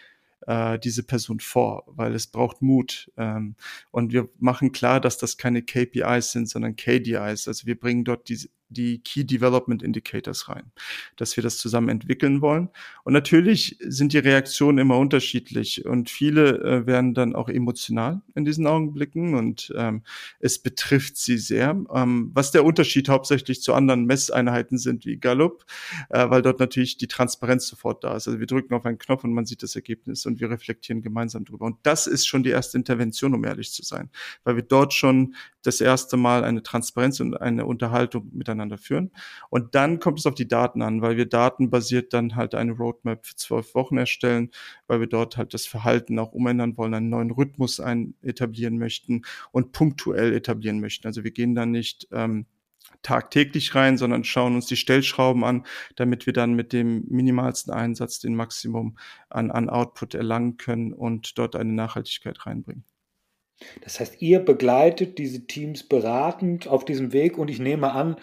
äh, 0.45 0.77
diese 0.77 1.03
Person 1.03 1.39
vor, 1.39 1.85
weil 1.87 2.13
es 2.13 2.27
braucht 2.27 2.61
Mut. 2.61 3.11
Ähm, 3.17 3.55
und 3.89 4.13
wir 4.13 4.29
machen 4.37 4.71
klar, 4.71 4.99
dass 4.99 5.17
das 5.17 5.37
keine 5.37 5.63
KPIs 5.63 6.33
sind, 6.33 6.49
sondern 6.49 6.75
KDIs. 6.75 7.47
Also 7.47 7.65
wir 7.65 7.79
bringen 7.79 8.03
dort 8.03 8.29
diese 8.29 8.49
die 8.71 8.99
Key 8.99 9.23
Development 9.23 9.83
Indicators 9.83 10.49
rein, 10.49 10.71
dass 11.17 11.35
wir 11.35 11.43
das 11.43 11.57
zusammen 11.57 11.89
entwickeln 11.89 12.41
wollen. 12.41 12.69
Und 13.03 13.13
natürlich 13.13 13.77
sind 13.81 14.13
die 14.13 14.19
Reaktionen 14.19 14.77
immer 14.77 14.97
unterschiedlich 14.97 15.85
und 15.85 16.09
viele 16.09 16.59
äh, 16.59 16.85
werden 16.87 17.13
dann 17.13 17.35
auch 17.35 17.49
emotional 17.49 18.21
in 18.35 18.45
diesen 18.45 18.65
Augenblicken 18.67 19.35
und 19.35 19.73
ähm, 19.75 20.03
es 20.39 20.59
betrifft 20.59 21.17
sie 21.17 21.37
sehr. 21.37 21.77
Ähm, 21.93 22.31
was 22.33 22.51
der 22.51 22.65
Unterschied 22.65 23.09
hauptsächlich 23.09 23.61
zu 23.61 23.73
anderen 23.73 24.05
Messeinheiten 24.05 24.77
sind 24.77 25.05
wie 25.05 25.17
Gallup, 25.17 25.65
äh, 26.09 26.29
weil 26.29 26.41
dort 26.41 26.59
natürlich 26.59 26.97
die 26.97 27.07
Transparenz 27.07 27.67
sofort 27.67 28.03
da 28.03 28.15
ist. 28.15 28.27
Also 28.27 28.39
wir 28.39 28.47
drücken 28.47 28.73
auf 28.73 28.85
einen 28.85 28.97
Knopf 28.97 29.23
und 29.23 29.33
man 29.33 29.45
sieht 29.45 29.63
das 29.63 29.75
Ergebnis 29.75 30.25
und 30.25 30.39
wir 30.39 30.49
reflektieren 30.49 31.01
gemeinsam 31.01 31.45
drüber. 31.45 31.65
Und 31.65 31.77
das 31.83 32.07
ist 32.07 32.27
schon 32.27 32.43
die 32.43 32.49
erste 32.49 32.77
Intervention, 32.77 33.33
um 33.33 33.43
ehrlich 33.43 33.71
zu 33.73 33.83
sein, 33.83 34.09
weil 34.43 34.55
wir 34.55 34.63
dort 34.63 34.93
schon 34.93 35.35
das 35.63 35.81
erste 35.81 36.17
Mal 36.17 36.43
eine 36.43 36.63
Transparenz 36.63 37.19
und 37.19 37.39
eine 37.39 37.65
Unterhaltung 37.65 38.29
miteinander 38.31 38.60
führen. 38.77 39.11
Und 39.49 39.75
dann 39.75 39.99
kommt 39.99 40.19
es 40.19 40.25
auf 40.25 40.35
die 40.35 40.47
Daten 40.47 40.81
an, 40.81 41.01
weil 41.01 41.17
wir 41.17 41.25
datenbasiert 41.25 42.13
dann 42.13 42.35
halt 42.35 42.55
eine 42.55 42.73
Roadmap 42.73 43.25
für 43.25 43.35
zwölf 43.35 43.75
Wochen 43.75 43.97
erstellen, 43.97 44.51
weil 44.87 44.99
wir 44.99 45.07
dort 45.07 45.37
halt 45.37 45.53
das 45.53 45.65
Verhalten 45.65 46.19
auch 46.19 46.31
umändern 46.31 46.77
wollen, 46.77 46.93
einen 46.93 47.09
neuen 47.09 47.31
Rhythmus 47.31 47.79
ein 47.79 48.13
etablieren 48.21 48.77
möchten 48.77 49.23
und 49.51 49.71
punktuell 49.71 50.33
etablieren 50.33 50.79
möchten. 50.79 51.07
Also 51.07 51.23
wir 51.23 51.31
gehen 51.31 51.55
dann 51.55 51.71
nicht 51.71 52.07
ähm, 52.11 52.45
tagtäglich 53.01 53.73
rein, 53.75 53.97
sondern 53.97 54.23
schauen 54.23 54.55
uns 54.55 54.67
die 54.67 54.75
Stellschrauben 54.75 55.43
an, 55.43 55.65
damit 55.95 56.25
wir 56.25 56.33
dann 56.33 56.53
mit 56.53 56.73
dem 56.73 57.05
minimalsten 57.07 57.73
Einsatz 57.73 58.19
den 58.19 58.35
Maximum 58.35 58.97
an, 59.29 59.51
an 59.51 59.69
Output 59.69 60.13
erlangen 60.13 60.57
können 60.57 60.93
und 60.93 61.37
dort 61.37 61.55
eine 61.55 61.73
Nachhaltigkeit 61.73 62.45
reinbringen. 62.45 62.85
Das 63.81 63.99
heißt, 63.99 64.21
ihr 64.21 64.39
begleitet 64.39 65.17
diese 65.17 65.45
Teams 65.45 65.83
beratend 65.83 66.67
auf 66.67 66.85
diesem 66.85 67.13
Weg 67.13 67.37
und 67.37 67.49
ich 67.49 67.59
nehme 67.59 67.91
an, 67.91 68.15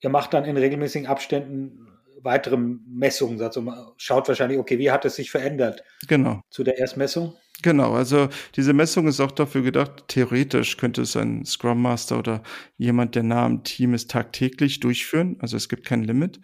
ihr 0.00 0.10
macht 0.10 0.34
dann 0.34 0.44
in 0.44 0.56
regelmäßigen 0.56 1.06
Abständen 1.06 1.86
weitere 2.22 2.56
Messungen. 2.56 3.40
Also 3.40 3.72
schaut 3.96 4.28
wahrscheinlich, 4.28 4.58
okay, 4.58 4.78
wie 4.78 4.90
hat 4.90 5.04
es 5.04 5.16
sich 5.16 5.30
verändert? 5.30 5.82
Genau. 6.08 6.42
Zu 6.50 6.64
der 6.64 6.78
Erstmessung? 6.78 7.34
Genau, 7.62 7.94
also 7.94 8.28
diese 8.54 8.74
Messung 8.74 9.08
ist 9.08 9.18
auch 9.18 9.30
dafür 9.30 9.62
gedacht, 9.62 10.08
theoretisch 10.08 10.76
könnte 10.76 11.02
es 11.02 11.16
ein 11.16 11.46
Scrum 11.46 11.80
Master 11.80 12.18
oder 12.18 12.42
jemand, 12.76 13.14
der 13.14 13.22
nah 13.22 13.46
am 13.46 13.64
Team 13.64 13.94
ist, 13.94 14.10
tagtäglich 14.10 14.80
durchführen. 14.80 15.36
Also 15.40 15.56
es 15.56 15.70
gibt 15.70 15.86
kein 15.86 16.04
Limit. 16.04 16.38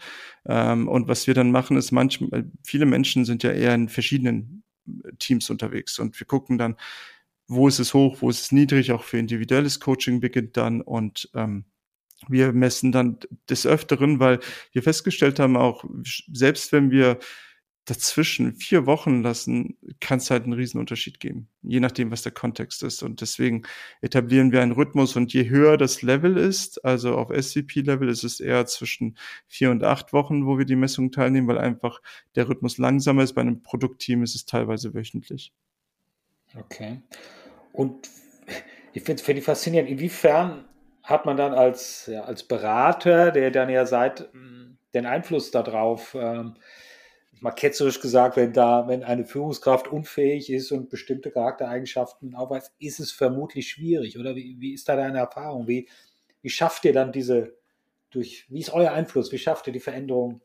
Ähm, 0.46 0.88
und 0.88 1.08
was 1.08 1.26
wir 1.26 1.34
dann 1.34 1.50
machen, 1.50 1.76
ist 1.76 1.92
manchmal, 1.92 2.50
viele 2.64 2.86
Menschen 2.86 3.26
sind 3.26 3.42
ja 3.42 3.50
eher 3.50 3.74
in 3.74 3.90
verschiedenen 3.90 4.64
Teams 5.18 5.50
unterwegs 5.50 5.98
und 5.98 6.18
wir 6.18 6.26
gucken 6.26 6.58
dann, 6.58 6.76
wo 7.46 7.68
ist 7.68 7.78
es 7.78 7.92
hoch, 7.92 8.18
wo 8.20 8.30
ist 8.30 8.40
es 8.40 8.52
niedrig, 8.52 8.92
auch 8.92 9.02
für 9.04 9.18
individuelles 9.18 9.80
Coaching 9.80 10.20
beginnt 10.20 10.56
dann 10.56 10.80
und 10.80 11.28
ähm, 11.34 11.66
wir 12.28 12.52
messen 12.52 12.92
dann 12.92 13.18
des 13.48 13.66
Öfteren, 13.66 14.20
weil 14.20 14.40
wir 14.72 14.82
festgestellt 14.82 15.38
haben, 15.38 15.56
auch 15.56 15.84
selbst 16.32 16.72
wenn 16.72 16.90
wir 16.90 17.18
dazwischen 17.84 18.54
vier 18.54 18.86
Wochen 18.86 19.22
lassen, 19.22 19.76
kann 19.98 20.18
es 20.18 20.30
halt 20.30 20.44
einen 20.44 20.52
Riesenunterschied 20.52 21.18
geben, 21.18 21.48
je 21.62 21.80
nachdem, 21.80 22.12
was 22.12 22.22
der 22.22 22.30
Kontext 22.30 22.84
ist. 22.84 23.02
Und 23.02 23.20
deswegen 23.20 23.62
etablieren 24.00 24.52
wir 24.52 24.62
einen 24.62 24.72
Rhythmus 24.72 25.16
und 25.16 25.32
je 25.32 25.48
höher 25.48 25.76
das 25.76 26.00
Level 26.00 26.36
ist, 26.36 26.84
also 26.84 27.16
auf 27.16 27.30
SCP-Level 27.30 28.08
ist 28.08 28.22
es 28.22 28.38
eher 28.38 28.66
zwischen 28.66 29.18
vier 29.48 29.72
und 29.72 29.82
acht 29.82 30.12
Wochen, 30.12 30.46
wo 30.46 30.58
wir 30.58 30.64
die 30.64 30.76
Messung 30.76 31.10
teilnehmen, 31.10 31.48
weil 31.48 31.58
einfach 31.58 32.00
der 32.36 32.48
Rhythmus 32.48 32.78
langsamer 32.78 33.24
ist. 33.24 33.32
Bei 33.32 33.40
einem 33.40 33.62
Produktteam 33.62 34.22
ist 34.22 34.36
es 34.36 34.46
teilweise 34.46 34.94
wöchentlich. 34.94 35.52
Okay. 36.54 37.00
Und 37.72 38.08
ich 38.92 39.02
finde 39.02 39.22
es 39.22 39.44
faszinierend, 39.44 39.90
inwiefern 39.90 40.68
hat 41.02 41.26
man 41.26 41.36
dann 41.36 41.54
als, 41.54 42.06
ja, 42.06 42.22
als 42.22 42.44
Berater, 42.44 43.30
der 43.32 43.50
dann 43.50 43.68
ja 43.68 43.86
seit 43.86 44.32
hm, 44.32 44.78
den 44.94 45.06
Einfluss 45.06 45.50
darauf, 45.50 46.16
ähm, 46.18 46.54
mal 47.40 47.50
ketzerisch 47.50 48.00
gesagt, 48.00 48.36
wenn 48.36 48.52
da, 48.52 48.86
wenn 48.86 49.02
eine 49.02 49.24
Führungskraft 49.24 49.88
unfähig 49.88 50.50
ist 50.50 50.70
und 50.70 50.90
bestimmte 50.90 51.32
Charaktereigenschaften 51.32 52.36
aufweist, 52.36 52.72
ist 52.78 53.00
es 53.00 53.10
vermutlich 53.10 53.68
schwierig. 53.68 54.18
Oder 54.18 54.36
wie, 54.36 54.56
wie 54.60 54.72
ist 54.72 54.88
da 54.88 54.94
deine 54.94 55.18
Erfahrung? 55.18 55.66
Wie, 55.66 55.88
wie 56.40 56.50
schafft 56.50 56.84
ihr 56.84 56.92
dann 56.92 57.10
diese, 57.10 57.56
durch, 58.10 58.46
wie 58.48 58.60
ist 58.60 58.72
euer 58.72 58.92
Einfluss? 58.92 59.32
Wie 59.32 59.38
schafft 59.38 59.66
ihr 59.66 59.72
die 59.72 59.80
Veränderung 59.80 60.40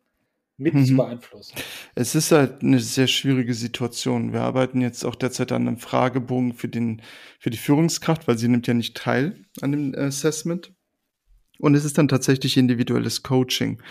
mit 0.57 0.73
mhm. 0.73 0.85
zu 0.85 0.95
beeinflussen? 0.97 1.55
Es 1.95 2.15
ist 2.15 2.31
halt 2.31 2.61
eine 2.61 2.79
sehr 2.79 3.07
schwierige 3.07 3.53
Situation. 3.53 4.33
Wir 4.33 4.41
arbeiten 4.41 4.81
jetzt 4.81 5.05
auch 5.05 5.15
derzeit 5.15 5.51
an 5.51 5.67
einem 5.67 5.77
Fragebogen 5.77 6.53
für, 6.53 6.67
den, 6.67 7.01
für 7.39 7.49
die 7.49 7.57
Führungskraft, 7.57 8.27
weil 8.27 8.37
sie 8.37 8.47
nimmt 8.47 8.67
ja 8.67 8.73
nicht 8.73 8.97
teil 8.97 9.45
an 9.61 9.71
dem 9.71 9.95
Assessment. 9.95 10.73
Und 11.59 11.75
es 11.75 11.85
ist 11.85 11.97
dann 11.97 12.07
tatsächlich 12.07 12.57
individuelles 12.57 13.23
Coaching. 13.23 13.81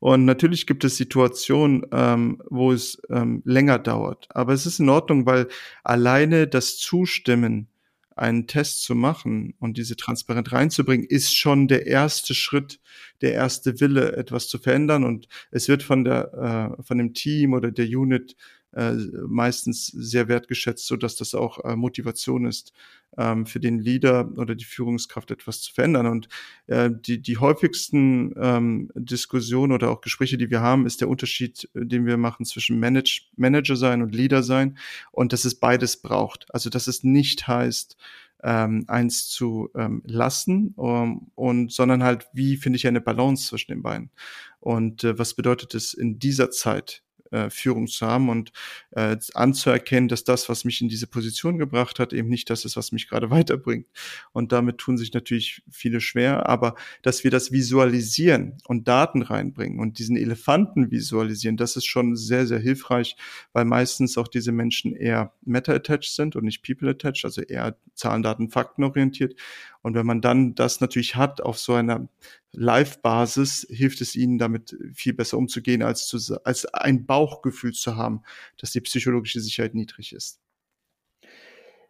Und 0.00 0.24
natürlich 0.24 0.66
gibt 0.66 0.82
es 0.82 0.96
Situationen, 0.96 1.86
ähm, 1.92 2.42
wo 2.50 2.72
es 2.72 3.00
ähm, 3.08 3.42
länger 3.44 3.78
dauert. 3.78 4.26
Aber 4.30 4.52
es 4.52 4.66
ist 4.66 4.80
in 4.80 4.88
Ordnung, 4.88 5.26
weil 5.26 5.46
alleine 5.84 6.48
das 6.48 6.76
Zustimmen 6.78 7.68
einen 8.16 8.46
Test 8.46 8.82
zu 8.82 8.94
machen 8.94 9.54
und 9.58 9.78
diese 9.78 9.96
transparent 9.96 10.52
reinzubringen, 10.52 11.06
ist 11.06 11.36
schon 11.36 11.68
der 11.68 11.86
erste 11.86 12.34
Schritt, 12.34 12.80
der 13.20 13.32
erste 13.32 13.80
Wille, 13.80 14.16
etwas 14.16 14.48
zu 14.48 14.58
verändern. 14.58 15.04
Und 15.04 15.28
es 15.50 15.68
wird 15.68 15.82
von 15.82 16.04
der, 16.04 16.76
äh, 16.78 16.82
von 16.82 16.98
dem 16.98 17.14
Team 17.14 17.52
oder 17.52 17.70
der 17.70 17.86
Unit 17.86 18.36
äh, 18.74 18.92
meistens 19.26 19.86
sehr 19.86 20.28
wertgeschätzt, 20.28 20.86
so 20.86 20.96
dass 20.96 21.16
das 21.16 21.34
auch 21.34 21.64
äh, 21.64 21.76
Motivation 21.76 22.46
ist, 22.46 22.72
ähm, 23.18 23.46
für 23.46 23.60
den 23.60 23.78
Leader 23.78 24.30
oder 24.36 24.54
die 24.54 24.64
Führungskraft 24.64 25.30
etwas 25.30 25.60
zu 25.60 25.72
verändern. 25.72 26.06
Und 26.06 26.28
äh, 26.66 26.90
die, 26.90 27.20
die 27.20 27.38
häufigsten 27.38 28.34
ähm, 28.40 28.90
Diskussionen 28.94 29.72
oder 29.72 29.90
auch 29.90 30.00
Gespräche, 30.00 30.38
die 30.38 30.50
wir 30.50 30.60
haben, 30.60 30.86
ist 30.86 31.00
der 31.00 31.08
Unterschied, 31.08 31.68
äh, 31.74 31.84
den 31.84 32.06
wir 32.06 32.16
machen 32.16 32.44
zwischen 32.46 32.80
Manage, 32.80 33.22
Manager 33.36 33.76
sein 33.76 34.02
und 34.02 34.14
Leader 34.14 34.42
sein 34.42 34.78
und 35.10 35.32
dass 35.32 35.44
es 35.44 35.54
beides 35.54 36.00
braucht. 36.00 36.46
Also 36.54 36.70
dass 36.70 36.86
es 36.86 37.04
nicht 37.04 37.46
heißt, 37.46 37.96
ähm, 38.42 38.84
eins 38.88 39.28
zu 39.28 39.70
ähm, 39.76 40.02
lassen 40.04 40.72
um, 40.76 41.30
und 41.34 41.72
sondern 41.72 42.02
halt, 42.02 42.26
wie 42.32 42.56
finde 42.56 42.76
ich 42.76 42.86
eine 42.86 43.00
Balance 43.00 43.48
zwischen 43.48 43.70
den 43.70 43.82
beiden? 43.82 44.10
Und 44.58 45.04
äh, 45.04 45.18
was 45.18 45.34
bedeutet 45.34 45.74
es 45.74 45.94
in 45.94 46.18
dieser 46.18 46.50
Zeit 46.50 47.02
äh, 47.32 47.50
Führung 47.50 47.86
zu 47.86 48.06
haben 48.06 48.28
und 48.28 48.52
äh, 48.92 49.16
anzuerkennen, 49.34 50.08
dass 50.08 50.24
das, 50.24 50.48
was 50.48 50.64
mich 50.64 50.80
in 50.80 50.88
diese 50.88 51.06
Position 51.06 51.58
gebracht 51.58 51.98
hat, 51.98 52.12
eben 52.12 52.28
nicht 52.28 52.50
das 52.50 52.64
ist, 52.64 52.76
was 52.76 52.92
mich 52.92 53.08
gerade 53.08 53.30
weiterbringt. 53.30 53.86
Und 54.32 54.52
damit 54.52 54.78
tun 54.78 54.98
sich 54.98 55.12
natürlich 55.12 55.62
viele 55.70 56.00
schwer, 56.00 56.48
aber 56.48 56.74
dass 57.02 57.24
wir 57.24 57.30
das 57.30 57.52
visualisieren 57.52 58.58
und 58.66 58.86
Daten 58.88 59.22
reinbringen 59.22 59.80
und 59.80 59.98
diesen 59.98 60.16
Elefanten 60.16 60.90
visualisieren, 60.90 61.56
das 61.56 61.76
ist 61.76 61.86
schon 61.86 62.16
sehr, 62.16 62.46
sehr 62.46 62.58
hilfreich, 62.58 63.16
weil 63.52 63.64
meistens 63.64 64.18
auch 64.18 64.28
diese 64.28 64.52
Menschen 64.52 64.94
eher 64.94 65.32
meta-attached 65.42 66.14
sind 66.14 66.36
und 66.36 66.44
nicht 66.44 66.62
people-attached, 66.62 67.24
also 67.24 67.42
eher 67.42 67.76
Zahlen, 67.94 68.22
Daten, 68.22 68.50
Fakten 68.50 68.84
orientiert. 68.84 69.34
Und 69.82 69.94
wenn 69.94 70.06
man 70.06 70.20
dann 70.20 70.54
das 70.54 70.80
natürlich 70.80 71.16
hat 71.16 71.40
auf 71.40 71.58
so 71.58 71.74
einer 71.74 72.08
Live-Basis, 72.52 73.66
hilft 73.70 74.00
es 74.00 74.14
ihnen 74.14 74.38
damit 74.38 74.76
viel 74.94 75.14
besser 75.14 75.38
umzugehen, 75.38 75.82
als, 75.82 76.06
zu, 76.06 76.18
als 76.44 76.66
ein 76.66 77.06
Bauchgefühl 77.06 77.72
zu 77.72 77.96
haben, 77.96 78.22
dass 78.58 78.72
die 78.72 78.80
psychologische 78.80 79.40
Sicherheit 79.40 79.74
niedrig 79.74 80.12
ist. 80.12 80.38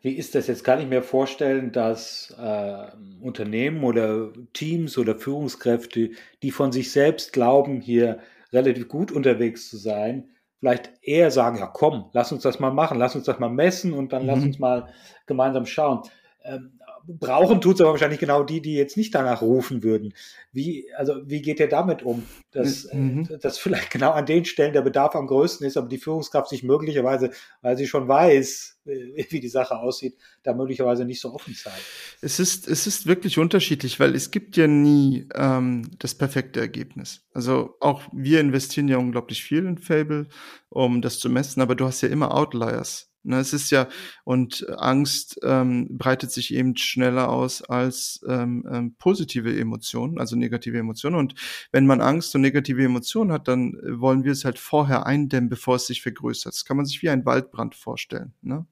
Wie 0.03 0.15
ist 0.15 0.35
das 0.35 0.49
jetzt? 0.49 0.65
Kann 0.65 0.81
ich 0.81 0.89
mir 0.89 1.03
vorstellen, 1.03 1.71
dass 1.71 2.35
äh, 2.37 2.87
Unternehmen 3.21 3.85
oder 3.85 4.33
Teams 4.53 4.99
oder 4.99 5.17
Führungskräfte, 5.17 6.11
die 6.43 6.51
von 6.51 6.73
sich 6.73 6.91
selbst 6.91 7.33
glauben, 7.33 7.81
hier 7.81 8.19
relativ 8.53 8.89
gut 8.89 9.13
unterwegs 9.13 9.71
zu 9.71 9.77
sein, 9.77 10.31
vielleicht 10.59 10.91
eher 11.03 11.31
sagen, 11.31 11.59
ja 11.59 11.67
komm, 11.67 12.11
lass 12.13 12.33
uns 12.33 12.43
das 12.43 12.59
mal 12.59 12.73
machen, 12.73 12.99
lass 12.99 13.15
uns 13.15 13.25
das 13.25 13.39
mal 13.39 13.49
messen 13.49 13.93
und 13.93 14.13
dann 14.13 14.23
mhm. 14.23 14.29
lass 14.29 14.43
uns 14.43 14.59
mal 14.59 14.93
gemeinsam 15.27 15.67
schauen. 15.67 16.03
Ähm, 16.45 16.81
brauchen 17.07 17.61
tut 17.61 17.77
es 17.77 17.81
aber 17.81 17.91
wahrscheinlich 17.91 18.21
genau 18.21 18.43
die, 18.45 18.61
die 18.61 18.75
jetzt 18.75 18.97
nicht 18.97 19.15
danach 19.15 19.43
rufen 19.43 19.83
würden. 19.83 20.15
Wie, 20.53 20.87
also, 20.97 21.17
wie 21.25 21.43
geht 21.43 21.61
ihr 21.61 21.69
damit 21.69 22.03
um? 22.03 22.25
Dass, 22.51 22.85
äh, 22.85 22.97
mhm. 22.97 23.29
dass 23.41 23.59
vielleicht 23.59 23.91
genau 23.91 24.13
an 24.13 24.27
den 24.27 24.45
Stellen 24.45 24.73
der 24.73 24.83
Bedarf 24.83 25.15
am 25.15 25.27
größten 25.27 25.67
ist, 25.67 25.77
aber 25.77 25.89
die 25.89 25.99
Führungskraft 25.99 26.49
sich 26.49 26.63
möglicherweise, 26.63 27.31
weil 27.63 27.77
sie 27.77 27.87
schon 27.87 28.09
weiß, 28.09 28.79
äh, 28.85 29.25
wie 29.31 29.41
die 29.41 29.49
Sache 29.49 29.77
aussieht, 29.79 30.17
da 30.43 30.55
möglicherweise 30.55 31.05
nicht 31.05 31.21
so 31.21 31.33
offen 31.33 31.55
zeigt. 31.55 31.85
Es 32.21 32.39
ist, 32.41 32.69
es 32.69 32.87
ist 32.87 33.07
wirklich 33.07 33.39
unterschiedlich, 33.39 34.01
weil 34.01 34.15
es 34.15 34.31
gibt 34.31 34.57
ja 34.57 34.67
nie 34.67 35.29
ähm, 35.35 35.91
das 35.99 36.15
perfekte 36.15 36.61
Ergebnis. 36.61 37.23
Also 37.33 37.77
auch 37.81 38.03
wir 38.13 38.41
investieren 38.41 38.89
ja 38.89 38.99
unglaublich 38.99 39.43
viel 39.43 39.67
in 39.67 39.79
Fable, 39.79 40.29
um 40.69 41.01
das 41.01 41.19
zu 41.19 41.31
messen, 41.31 41.63
aber 41.63 41.75
du 41.75 41.87
hast 41.87 42.01
ja 42.01 42.09
immer 42.09 42.35
Outliers. 42.35 43.12
Ne, 43.25 43.39
es 43.39 43.53
ist 43.53 43.71
ja, 43.71 43.89
und 44.25 44.67
Angst 44.79 45.39
ähm, 45.45 45.87
breitet 45.97 46.33
sich 46.33 46.53
eben 46.53 46.77
schneller 46.77 47.29
aus 47.29 47.63
als 47.63 48.21
ähm, 48.29 48.67
ähm, 48.69 48.95
positive 48.99 49.57
Emotionen, 49.57 50.19
also 50.19 50.35
negative 50.35 50.77
Emotionen. 50.77 51.15
Und 51.15 51.35
wenn 51.71 51.87
man 51.87 52.01
Angst 52.01 52.35
und 52.35 52.41
negative 52.41 52.83
Emotionen 52.83 53.31
hat, 53.31 53.47
dann 53.47 53.75
äh, 53.75 54.01
wollen 54.01 54.25
wir 54.25 54.33
es 54.33 54.45
halt 54.45 54.59
vorher 54.59 55.07
eindämmen, 55.07 55.49
bevor 55.49 55.77
es 55.77 55.87
sich 55.87 56.03
vergrößert. 56.03 56.53
Das 56.53 56.65
kann 56.65 56.77
man 56.77 56.85
sich 56.85 57.01
wie 57.03 57.11
ein 57.11 57.25
Waldbrand 57.25 57.77
vorstellen. 57.77 58.33
Ne? 58.43 58.67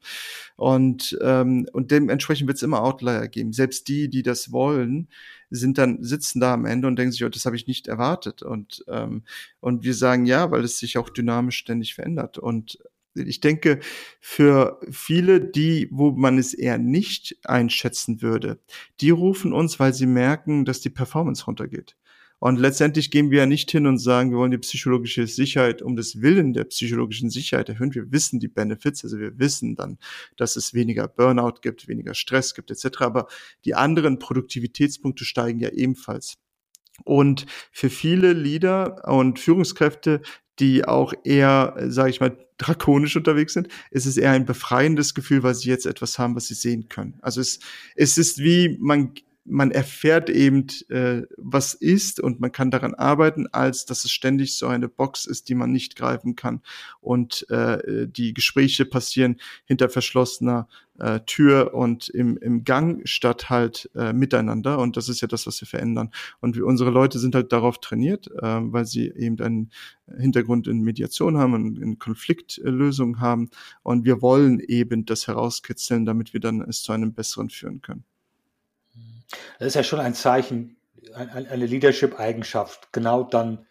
Und, 0.57 1.17
ähm, 1.23 1.69
und 1.73 1.93
dementsprechend 1.93 2.49
wird 2.49 2.57
es 2.57 2.65
immer 2.65 2.83
Outlier 2.83 3.29
geben. 3.29 3.53
Selbst 3.53 3.87
die, 3.87 4.09
die 4.09 4.25
das 4.25 4.51
wollen, 4.51 5.07
sind 5.51 5.79
dann 5.79 6.03
sitzen 6.03 6.41
da 6.41 6.55
am 6.55 6.65
Ende 6.65 6.89
und 6.89 6.97
denken 6.97 7.13
sich, 7.13 7.25
oh, 7.25 7.29
das 7.29 7.45
habe 7.45 7.57
ich 7.57 7.67
nicht 7.67 7.89
erwartet. 7.89 8.43
Und 8.43 8.85
ähm, 8.89 9.25
und 9.61 9.85
wir 9.85 9.95
sagen 9.95 10.27
ja, 10.27 10.51
weil 10.51 10.65
es 10.65 10.79
sich 10.79 10.97
auch 10.99 11.11
dynamisch 11.11 11.59
ständig 11.59 11.95
verändert. 11.95 12.39
Und 12.39 12.79
ich 13.15 13.41
denke, 13.41 13.81
für 14.21 14.81
viele, 14.91 15.41
die, 15.41 15.89
wo 15.91 16.13
man 16.13 16.39
es 16.39 16.55
eher 16.55 16.79
nicht 16.79 17.37
einschätzen 17.45 18.23
würde, 18.23 18.61
die 19.01 19.11
rufen 19.11 19.53
uns, 19.53 19.81
weil 19.81 19.95
sie 19.95 20.07
merken, 20.07 20.65
dass 20.65 20.81
die 20.81 20.91
Performance 20.91 21.45
runtergeht. 21.47 21.97
Und 22.41 22.59
letztendlich 22.59 23.11
gehen 23.11 23.31
wir 23.31 23.41
ja 23.41 23.47
nicht 23.47 23.71
hin 23.71 23.87
und 23.87 23.99
sagen, 23.99 24.31
wir 24.31 24.39
wollen 24.39 24.51
die 24.51 24.59
psychologische 24.59 25.27
Sicherheit 25.27 25.83
um 25.83 25.95
des 25.95 26.23
Willen 26.23 26.55
der 26.55 26.65
psychologischen 26.65 27.29
Sicherheit 27.29 27.69
erhöhen. 27.69 27.95
Wir 27.95 28.11
wissen 28.13 28.41
die 28.41 28.49
Benefits, 28.49 29.05
also 29.05 29.19
wir 29.19 29.39
wissen 29.39 29.77
dann, 29.77 29.99
dass 30.39 30.57
es 30.57 30.73
weniger 30.73 31.07
Burnout 31.07 31.61
gibt, 31.61 31.87
weniger 31.87 32.15
Stress 32.15 32.55
gibt, 32.55 32.71
etc. 32.71 33.03
Aber 33.03 33.29
die 33.67 33.75
anderen 33.75 34.19
Produktivitätspunkte 34.19 35.27
steigen 35.27 35.61
ja 35.61 35.69
ebenfalls. 35.69 36.39
Und 37.05 37.47
für 37.73 37.91
viele 37.91 38.33
Leader 38.33 39.09
und 39.09 39.39
Führungskräfte, 39.39 40.23
die 40.59 40.85
auch 40.85 41.15
eher, 41.25 41.75
sage 41.89 42.11
ich 42.11 42.21
mal, 42.21 42.37
drakonisch 42.59 43.17
unterwegs 43.17 43.55
sind, 43.55 43.69
ist 43.91 44.07
es 44.07 44.19
eher 44.19 44.33
ein 44.33 44.45
befreiendes 44.45 45.15
Gefühl, 45.15 45.43
weil 45.43 45.55
sie 45.55 45.71
jetzt 45.71 45.87
etwas 45.87 46.19
haben, 46.19 46.37
was 46.37 46.47
sie 46.47 46.55
sehen 46.55 46.89
können. 46.89 47.19
Also 47.23 47.41
es, 47.41 47.61
es 47.97 48.19
ist 48.19 48.39
wie, 48.39 48.77
man 48.81 49.15
man 49.45 49.71
erfährt 49.71 50.31
eben, 50.31 50.67
äh, 50.89 51.23
was 51.37 51.75
ist 51.75 52.21
und 52.21 52.41
man 52.41 52.53
kann 52.53 52.71
daran 52.71 52.95
arbeiten, 52.95 53.47
als 53.49 53.87
dass 53.87 54.05
es 54.05 54.13
ständig 54.13 54.57
so 54.57 54.67
eine 54.67 54.89
Box 54.89 55.27
ist, 55.27 55.49
die 55.49 55.55
man 55.55 55.73
nicht 55.73 55.97
greifen 55.97 56.37
kann. 56.37 56.61
Und 57.01 57.49
äh, 57.51 58.07
die 58.09 58.35
Gespräche 58.35 58.85
passieren 58.85 59.37
hinter 59.65 59.89
verschlossener 59.89 60.69
äh, 60.99 61.21
Tür 61.27 61.75
und 61.75 62.09
im, 62.11 62.37
im 62.37 62.65
Gang 62.65 63.07
statt 63.09 63.49
halt 63.51 63.91
äh, 63.95 64.13
miteinander. 64.13 64.79
Und 64.79 64.97
das 64.97 65.09
ist 65.09 65.21
ja 65.23 65.29
das, 65.29 65.47
was 65.47 65.61
wir 65.61 65.69
verändern. 65.69 66.11
Und 66.41 66.57
wir, 66.57 66.67
unsere 66.67 66.91
Leute 66.91 67.19
sind 67.19 67.35
halt 67.35 67.53
darauf 67.53 67.81
trainiert, 67.81 68.29
äh, 68.29 68.43
weil 68.43 68.85
sie 68.85 69.09
eben 69.09 69.41
einen 69.41 69.71
Hintergrund 70.19 70.69
in 70.69 70.83
Mediation 70.83 71.39
haben 71.39 71.55
und 71.55 71.79
in 71.79 71.99
Konfliktlösung 71.99 73.21
haben. 73.21 73.51
Und 73.83 74.05
wir 74.05 74.21
wollen 74.21 74.61
eben 74.61 75.07
das 75.07 75.27
herauskitzeln, 75.27 76.05
damit 76.05 76.35
wir 76.35 76.41
dann 76.41 76.61
es 76.61 76.83
zu 76.83 76.93
einem 76.93 77.15
besseren 77.15 77.49
führen 77.49 77.81
können. 77.81 78.05
Das 79.59 79.69
ist 79.69 79.75
ja 79.75 79.83
schon 79.83 80.01
ein 80.01 80.15
Zeichen, 80.15 80.77
eine 81.15 81.67
Leadership-Eigenschaft, 81.67 82.93
genau 82.93 83.23
dann 83.23 83.67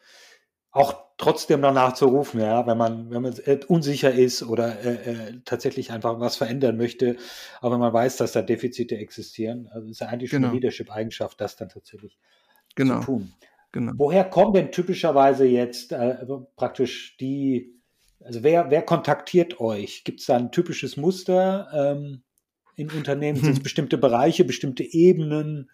auch 0.72 1.10
trotzdem 1.18 1.62
danach 1.62 1.94
zu 1.94 2.08
rufen, 2.08 2.40
ja, 2.40 2.66
wenn 2.66 2.78
man, 2.78 3.12
wenn 3.12 3.22
man 3.22 3.36
unsicher 3.68 4.12
ist 4.12 4.44
oder 4.44 4.80
äh, 4.84 5.12
äh, 5.12 5.42
tatsächlich 5.46 5.92
einfach 5.92 6.20
was 6.20 6.38
verändern 6.38 6.78
möchte, 6.78 7.18
aber 7.60 7.74
wenn 7.74 7.82
man 7.82 7.94
weiß, 7.94 8.18
dass 8.18 8.32
da 8.32 8.42
Defizite 8.42 8.98
existieren. 8.98 9.68
Also 9.72 9.90
ist 9.90 10.00
ja 10.00 10.08
eigentlich 10.08 10.30
schon 10.30 10.38
genau. 10.38 10.52
eine 10.52 10.60
Leadership-Eigenschaft, 10.60 11.40
das 11.42 11.56
dann 11.56 11.70
tatsächlich 11.70 12.18
genau. 12.76 13.00
zu 13.00 13.06
tun. 13.06 13.34
Genau. 13.72 13.92
Woher 13.98 14.24
kommen 14.24 14.54
denn 14.54 14.72
typischerweise 14.72 15.46
jetzt 15.46 15.92
äh, 15.92 16.26
praktisch 16.56 17.18
die, 17.18 17.80
also 18.24 18.42
wer, 18.42 18.72
wer 18.72 18.82
kontaktiert 18.82 19.60
euch? 19.60 20.04
Gibt 20.04 20.22
es 20.22 20.28
da 20.28 20.38
ein 20.38 20.52
typisches 20.52 20.98
Muster? 20.98 21.68
Ähm, 21.74 22.24
in 22.80 22.90
Unternehmen? 22.92 23.40
Sind 23.40 23.54
es 23.54 23.64
bestimmte 23.64 23.98
Bereiche, 23.98 24.44
bestimmte 24.44 24.84
Ebenen? 24.84 25.70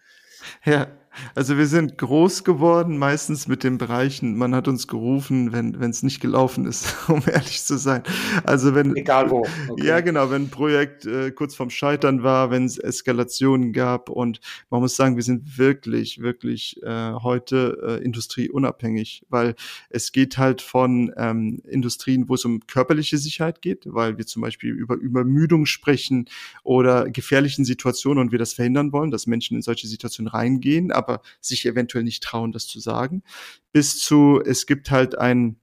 Ja, 0.64 0.88
also 1.34 1.58
wir 1.58 1.66
sind 1.66 1.98
groß 1.98 2.44
geworden, 2.44 2.98
meistens 2.98 3.48
mit 3.48 3.64
den 3.64 3.78
Bereichen, 3.78 4.36
man 4.36 4.54
hat 4.54 4.68
uns 4.68 4.86
gerufen, 4.88 5.52
wenn 5.52 5.74
es 5.90 6.02
nicht 6.02 6.20
gelaufen 6.20 6.66
ist, 6.66 6.94
um 7.08 7.22
ehrlich 7.26 7.62
zu 7.62 7.78
sein. 7.78 8.02
Also 8.44 8.74
wenn 8.74 8.94
egal 8.96 9.30
wo. 9.30 9.46
Okay. 9.68 9.86
Ja, 9.86 10.00
genau, 10.00 10.30
wenn 10.30 10.44
ein 10.44 10.50
Projekt 10.50 11.06
äh, 11.06 11.30
kurz 11.30 11.54
vorm 11.54 11.70
Scheitern 11.70 12.22
war, 12.22 12.50
wenn 12.50 12.64
es 12.64 12.78
Eskalationen 12.78 13.72
gab 13.72 14.08
und 14.08 14.40
man 14.70 14.80
muss 14.80 14.96
sagen, 14.96 15.16
wir 15.16 15.22
sind 15.22 15.58
wirklich, 15.58 16.20
wirklich 16.20 16.82
äh, 16.82 17.12
heute 17.12 17.98
äh, 18.00 18.04
industrieunabhängig, 18.04 19.24
weil 19.28 19.54
es 19.90 20.12
geht 20.12 20.38
halt 20.38 20.62
von 20.62 21.12
ähm, 21.16 21.62
Industrien, 21.68 22.28
wo 22.28 22.34
es 22.34 22.44
um 22.44 22.60
körperliche 22.66 23.18
Sicherheit 23.18 23.62
geht, 23.62 23.84
weil 23.86 24.18
wir 24.18 24.26
zum 24.26 24.42
Beispiel 24.42 24.70
über 24.70 24.94
Übermüdung 24.94 25.66
sprechen 25.66 26.28
oder 26.62 27.10
gefährlichen 27.10 27.64
Situationen 27.64 28.20
und 28.20 28.32
wir 28.32 28.38
das 28.38 28.54
verhindern 28.54 28.92
wollen, 28.92 29.10
dass 29.10 29.26
Menschen 29.26 29.56
in 29.56 29.62
solche 29.62 29.86
Situationen 29.86 30.28
reingehen, 30.28 30.92
aber 30.92 31.05
aber 31.06 31.22
sich 31.40 31.66
eventuell 31.66 32.04
nicht 32.04 32.22
trauen, 32.22 32.52
das 32.52 32.66
zu 32.66 32.80
sagen, 32.80 33.22
bis 33.72 33.98
zu, 33.98 34.40
es 34.44 34.66
gibt 34.66 34.90
halt 34.90 35.16
ein 35.18 35.60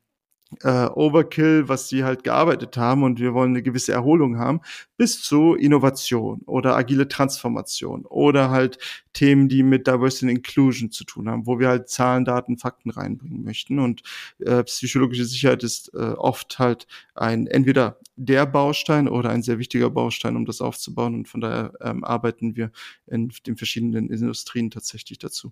äh, 0.63 0.88
Overkill, 0.88 1.68
was 1.70 1.89
sie 1.89 2.04
halt 2.04 2.24
gearbeitet 2.24 2.78
haben 2.78 3.04
und 3.04 3.20
wir 3.20 3.34
wollen 3.34 3.52
eine 3.52 3.63
gewisse 3.63 3.94
Erholung 3.94 4.38
haben, 4.38 4.62
bis 4.98 5.22
zu 5.22 5.56
Innovation 5.56 6.42
oder 6.46 6.76
agile 6.76 7.08
Transformation 7.08 8.06
oder 8.06 8.50
halt 8.50 8.78
Themen, 9.13 9.50
die 9.50 9.63
mit 9.63 9.88
Diversity 9.88 10.28
and 10.28 10.38
Inclusion 10.38 10.92
zu 10.92 11.04
tun 11.04 11.30
haben, 11.30 11.46
wo 11.46 11.60
wir 11.60 11.68
halt 11.68 11.89
Zahlen, 11.89 12.26
Daten, 12.26 12.58
Fakten 12.58 12.89
reinbringen 12.89 13.44
möchten. 13.44 13.80
Und 13.80 14.02
äh, 14.39 14.63
psychologische 14.63 15.26
Sicherheit 15.26 15.63
ist 15.63 15.94
äh, 15.94 15.98
oft 15.98 16.60
halt 16.60 16.88
ein 17.16 17.48
entweder 17.48 18.00
der 18.16 18.46
Baustein 18.46 19.08
oder 19.08 19.30
ein 19.30 19.44
sehr 19.44 19.60
wichtiger 19.60 19.89
Baustein, 19.89 20.36
um 20.36 20.46
das 20.46 20.62
aufzubauen. 20.62 21.16
Und 21.16 21.28
von 21.28 21.42
daher 21.42 21.74
ähm, 21.82 22.04
arbeiten 22.04 22.56
wir 22.56 22.72
in 23.08 23.32
den 23.46 23.58
verschiedenen 23.58 24.10
Industrien 24.10 24.72
tatsächlich 24.72 25.20
dazu. 25.20 25.52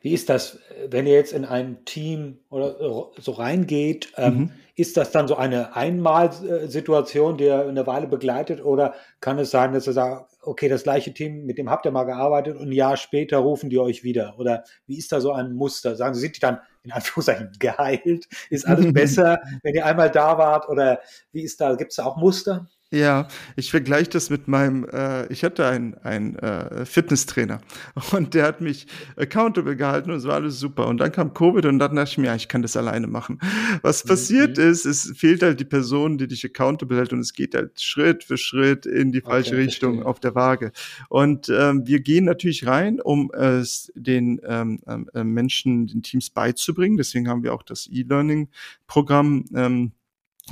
Wie 0.00 0.12
ist 0.12 0.28
das, 0.28 0.58
wenn 0.88 1.06
ihr 1.06 1.14
jetzt 1.14 1.32
in 1.32 1.44
ein 1.44 1.84
Team 1.84 2.38
oder 2.50 3.10
so 3.18 3.32
reingeht? 3.32 4.12
Ähm, 4.16 4.34
mhm. 4.34 4.52
Ist 4.74 4.96
das 4.96 5.10
dann 5.10 5.26
so 5.26 5.36
eine 5.36 5.74
Einmalsituation, 5.74 7.38
die 7.38 7.44
ihr 7.44 7.66
eine 7.66 7.86
Weile 7.86 8.06
begleitet? 8.06 8.62
Oder 8.62 8.94
kann 9.20 9.38
es 9.38 9.50
sein, 9.50 9.72
dass 9.72 9.86
ihr 9.86 9.94
sagt, 9.94 10.30
okay, 10.42 10.68
das 10.68 10.82
gleiche 10.82 11.14
Team, 11.14 11.46
mit 11.46 11.58
dem 11.58 11.70
habt 11.70 11.86
ihr 11.86 11.90
mal 11.90 12.04
gearbeitet 12.04 12.56
und 12.56 12.68
ein 12.68 12.72
Jahr 12.72 12.96
später 12.96 13.38
rufen 13.38 13.70
die 13.70 13.78
euch 13.78 14.04
wieder? 14.04 14.38
Oder 14.38 14.64
wie 14.86 14.98
ist 14.98 15.12
da 15.12 15.20
so 15.20 15.32
ein 15.32 15.54
Muster? 15.54 15.96
Sagen 15.96 16.14
Sie, 16.14 16.20
sind 16.20 16.36
die 16.36 16.40
dann 16.40 16.60
in 16.84 16.92
Anführungszeichen 16.92 17.52
geheilt? 17.58 18.28
Ist 18.50 18.66
alles 18.66 18.92
besser, 18.92 19.40
wenn 19.62 19.74
ihr 19.74 19.86
einmal 19.86 20.10
da 20.10 20.36
wart? 20.36 20.68
Oder 20.68 21.00
wie 21.32 21.42
ist 21.42 21.60
da, 21.60 21.74
gibt 21.74 21.92
es 21.92 21.96
da 21.96 22.04
auch 22.04 22.16
Muster? 22.16 22.68
Ja, 22.96 23.28
ich 23.56 23.70
vergleiche 23.70 24.10
das 24.10 24.30
mit 24.30 24.48
meinem, 24.48 24.86
äh, 24.90 25.26
ich 25.30 25.44
hatte 25.44 25.66
einen, 25.66 25.94
einen 25.98 26.36
äh, 26.36 26.86
Fitnesstrainer 26.86 27.60
und 28.12 28.32
der 28.34 28.44
hat 28.46 28.60
mich 28.60 28.86
accountable 29.16 29.76
gehalten 29.76 30.10
und 30.10 30.16
es 30.16 30.24
war 30.24 30.34
alles 30.34 30.58
super. 30.58 30.86
Und 30.86 30.98
dann 30.98 31.12
kam 31.12 31.34
Covid 31.34 31.66
und 31.66 31.78
dann 31.78 31.94
dachte 31.94 32.10
ich 32.10 32.18
mir, 32.18 32.28
ja, 32.28 32.34
ich 32.34 32.48
kann 32.48 32.62
das 32.62 32.76
alleine 32.76 33.06
machen. 33.06 33.38
Was 33.82 34.04
mhm. 34.04 34.08
passiert 34.08 34.58
ist, 34.58 34.86
es 34.86 35.12
fehlt 35.16 35.42
halt 35.42 35.60
die 35.60 35.64
Person, 35.64 36.16
die 36.16 36.26
dich 36.26 36.44
accountable 36.44 36.96
hält 36.96 37.12
und 37.12 37.20
es 37.20 37.34
geht 37.34 37.54
halt 37.54 37.80
Schritt 37.80 38.24
für 38.24 38.38
Schritt 38.38 38.86
in 38.86 39.12
die 39.12 39.20
falsche 39.20 39.54
okay, 39.54 39.64
Richtung 39.64 39.94
verstehe. 39.94 40.10
auf 40.10 40.20
der 40.20 40.34
Waage. 40.34 40.72
Und 41.08 41.48
ähm, 41.50 41.86
wir 41.86 42.00
gehen 42.00 42.24
natürlich 42.24 42.66
rein, 42.66 43.00
um 43.00 43.30
es 43.32 43.92
den 43.94 44.40
ähm, 44.46 44.80
äh, 44.86 45.24
Menschen, 45.24 45.86
den 45.86 46.02
Teams 46.02 46.30
beizubringen. 46.30 46.96
Deswegen 46.96 47.28
haben 47.28 47.42
wir 47.42 47.52
auch 47.52 47.62
das 47.62 47.88
E-Learning-Programm. 47.90 49.44
Ähm, 49.54 49.92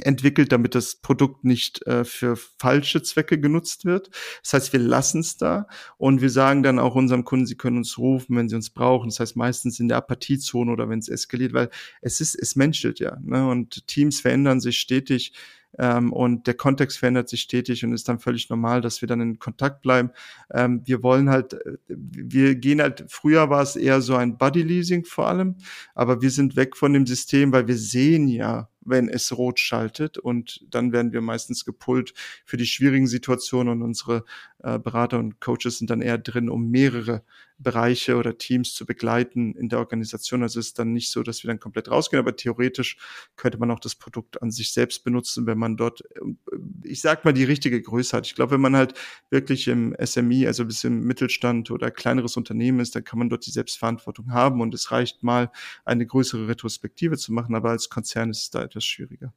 entwickelt, 0.03 0.51
damit 0.51 0.75
das 0.75 0.97
Produkt 0.97 1.45
nicht 1.45 1.87
äh, 1.87 2.05
für 2.05 2.37
falsche 2.37 3.03
Zwecke 3.03 3.39
genutzt 3.39 3.85
wird. 3.85 4.11
Das 4.43 4.53
heißt, 4.53 4.73
wir 4.73 4.81
lassen 4.81 5.21
es 5.21 5.37
da 5.37 5.69
und 5.99 6.21
wir 6.21 6.31
sagen 6.31 6.63
dann 6.63 6.79
auch 6.79 6.97
unserem 6.97 7.25
Kunden, 7.25 7.47
sie 7.47 7.57
können 7.57 7.77
uns 7.77 7.97
rufen, 7.97 8.37
wenn 8.37 8.49
sie 8.49 8.57
uns 8.57 8.71
brauchen. 8.71 9.09
Das 9.09 9.21
heißt, 9.21 9.37
meistens 9.37 9.79
in 9.79 9.89
der 9.89 9.99
Apathiezone 9.99 10.73
oder 10.73 10.89
wenn 10.89 10.99
es 10.99 11.09
eskaliert, 11.09 11.53
weil 11.53 11.71
es 12.01 12.21
ist, 12.21 12.35
es 12.35 12.57
menschelt 12.57 12.99
ja. 12.99 13.19
Ne? 13.23 13.49
Und 13.49 13.87
Teams 13.87 14.21
verändern 14.21 14.61
sich 14.61 14.79
stetig 14.79 15.33
ähm, 15.79 16.13
und 16.13 16.47
der 16.47 16.55
Kontext 16.55 16.99
verändert 16.99 17.29
sich 17.29 17.41
stetig 17.43 17.85
und 17.85 17.93
ist 17.93 18.09
dann 18.09 18.19
völlig 18.19 18.49
normal, 18.51 18.81
dass 18.81 19.01
wir 19.01 19.09
dann 19.09 19.21
in 19.21 19.39
Kontakt 19.39 19.83
bleiben. 19.83 20.11
Ähm, 20.53 20.83
wir 20.85 21.03
wollen 21.03 21.31
halt, 21.31 21.55
äh, 21.55 21.77
wir 21.89 22.55
gehen 22.55 22.81
halt, 22.81 23.05
früher 23.09 23.51
war 23.51 23.63
es 23.63 23.77
eher 23.77 24.01
so 24.01 24.15
ein 24.17 24.39
Buddy-Leasing 24.39 25.05
vor 25.05 25.29
allem, 25.29 25.57
aber 25.95 26.23
wir 26.23 26.31
sind 26.31 26.57
weg 26.57 26.77
von 26.77 26.93
dem 26.93 27.07
System, 27.07 27.53
weil 27.53 27.67
wir 27.67 27.77
sehen 27.77 28.29
ja, 28.29 28.69
wenn 28.85 29.09
es 29.09 29.37
rot 29.37 29.59
schaltet. 29.59 30.19
Und 30.19 30.65
dann 30.71 30.93
werden 30.93 31.13
wir 31.13 31.21
meistens 31.21 31.65
gepult 31.65 32.15
für 32.45 32.57
die 32.57 32.67
schwierigen 32.67 33.07
Situationen 33.07 33.73
und 33.73 33.83
unsere 33.83 34.25
äh, 34.65 34.79
Berater 34.79 35.19
und 35.19 35.41
Coaches 35.41 35.79
sind 35.79 35.91
dann 35.91 36.01
eher 36.01 36.17
drin, 36.17 36.49
um 36.49 36.71
mehrere 36.71 37.23
Bereiche 37.59 38.17
oder 38.17 38.39
Teams 38.39 38.73
zu 38.73 38.87
begleiten 38.87 39.55
in 39.57 39.69
der 39.69 39.79
Organisation. 39.79 40.43
Also 40.43 40.59
ist 40.59 40.79
dann 40.79 40.93
nicht 40.93 41.11
so, 41.11 41.23
dass 41.23 41.43
wir 41.45 41.49
dann 41.49 41.61
komplett 41.61 41.91
rausgehen, 41.91 42.19
aber 42.19 42.35
theoretisch 42.35 42.97
könnte 43.37 43.59
man 43.59 43.71
auch 43.71 43.79
das 43.79 43.95
Produkt 43.95 44.41
an 44.41 44.51
sich 44.51 44.73
selbst 44.73 45.05
benutzen, 45.05 45.47
wenn 45.47 45.59
man 45.59 45.77
dort, 45.77 46.01
äh, 46.01 46.57
ich 46.83 47.03
sag 47.03 47.27
mal, 47.27 47.35
die 47.35 47.45
richtige 47.45 47.81
Größe 47.81 48.17
hat. 48.17 48.27
Ich 48.27 48.35
glaube, 48.35 48.53
wenn 48.53 48.61
man 48.63 48.75
halt 48.75 48.95
wirklich 49.29 49.69
im 49.69 49.95
SMI, 50.03 50.47
also 50.47 50.65
bis 50.65 50.83
im 50.85 51.05
Mittelstand 51.05 51.71
oder 51.71 51.91
kleineres 51.91 52.39
Unternehmen 52.39 52.81
ist, 52.81 52.97
dann 52.97 53.05
kann 53.05 53.19
man 53.19 53.29
dort 53.29 53.45
die 53.45 53.51
Selbstverantwortung 53.51 54.33
haben 54.33 54.63
und 54.63 54.73
es 54.73 54.91
reicht 54.91 55.23
mal, 55.23 55.51
eine 55.85 56.07
größere 56.07 56.49
Retrospektive 56.49 57.19
zu 57.19 57.33
machen, 57.35 57.55
aber 57.55 57.71
als 57.71 57.91
Konzern 57.91 58.31
ist 58.31 58.43
es 58.43 58.51
da 58.51 58.63
etwas 58.63 58.85
schwieriger. 58.85 59.35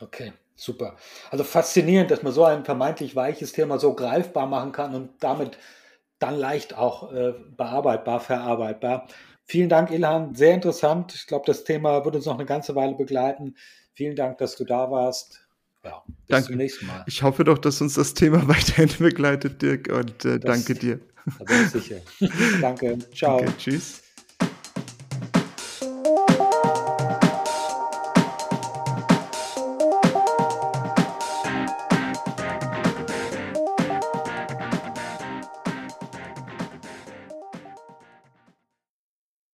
Okay. 0.00 0.32
Super. 0.58 0.96
Also 1.30 1.44
faszinierend, 1.44 2.10
dass 2.10 2.24
man 2.24 2.32
so 2.32 2.44
ein 2.44 2.64
vermeintlich 2.64 3.14
weiches 3.14 3.52
Thema 3.52 3.78
so 3.78 3.94
greifbar 3.94 4.46
machen 4.46 4.72
kann 4.72 4.92
und 4.92 5.10
damit 5.20 5.56
dann 6.18 6.36
leicht 6.36 6.74
auch 6.74 7.12
äh, 7.12 7.32
bearbeitbar, 7.56 8.18
verarbeitbar. 8.18 9.06
Vielen 9.44 9.68
Dank, 9.68 9.92
Ilhan. 9.92 10.34
Sehr 10.34 10.54
interessant. 10.54 11.14
Ich 11.14 11.28
glaube, 11.28 11.44
das 11.46 11.62
Thema 11.62 12.04
wird 12.04 12.16
uns 12.16 12.26
noch 12.26 12.34
eine 12.34 12.44
ganze 12.44 12.74
Weile 12.74 12.96
begleiten. 12.96 13.54
Vielen 13.94 14.16
Dank, 14.16 14.38
dass 14.38 14.56
du 14.56 14.64
da 14.64 14.90
warst. 14.90 15.46
Ja, 15.84 16.02
bis 16.06 16.16
danke. 16.26 16.46
zum 16.48 16.56
nächsten 16.56 16.86
Mal. 16.86 17.04
Ich 17.06 17.22
hoffe 17.22 17.44
doch, 17.44 17.58
dass 17.58 17.80
uns 17.80 17.94
das 17.94 18.14
Thema 18.14 18.46
weiterhin 18.48 18.90
begleitet, 18.98 19.62
Dirk, 19.62 19.88
und 19.92 20.24
äh, 20.24 20.40
danke 20.40 20.74
dir. 20.74 20.98
Da 21.38 21.44
bin 21.44 21.62
ich 21.62 21.70
sicher. 21.70 22.00
danke. 22.60 22.98
Ciao. 23.14 23.36
Okay, 23.36 23.52
tschüss. 23.58 24.02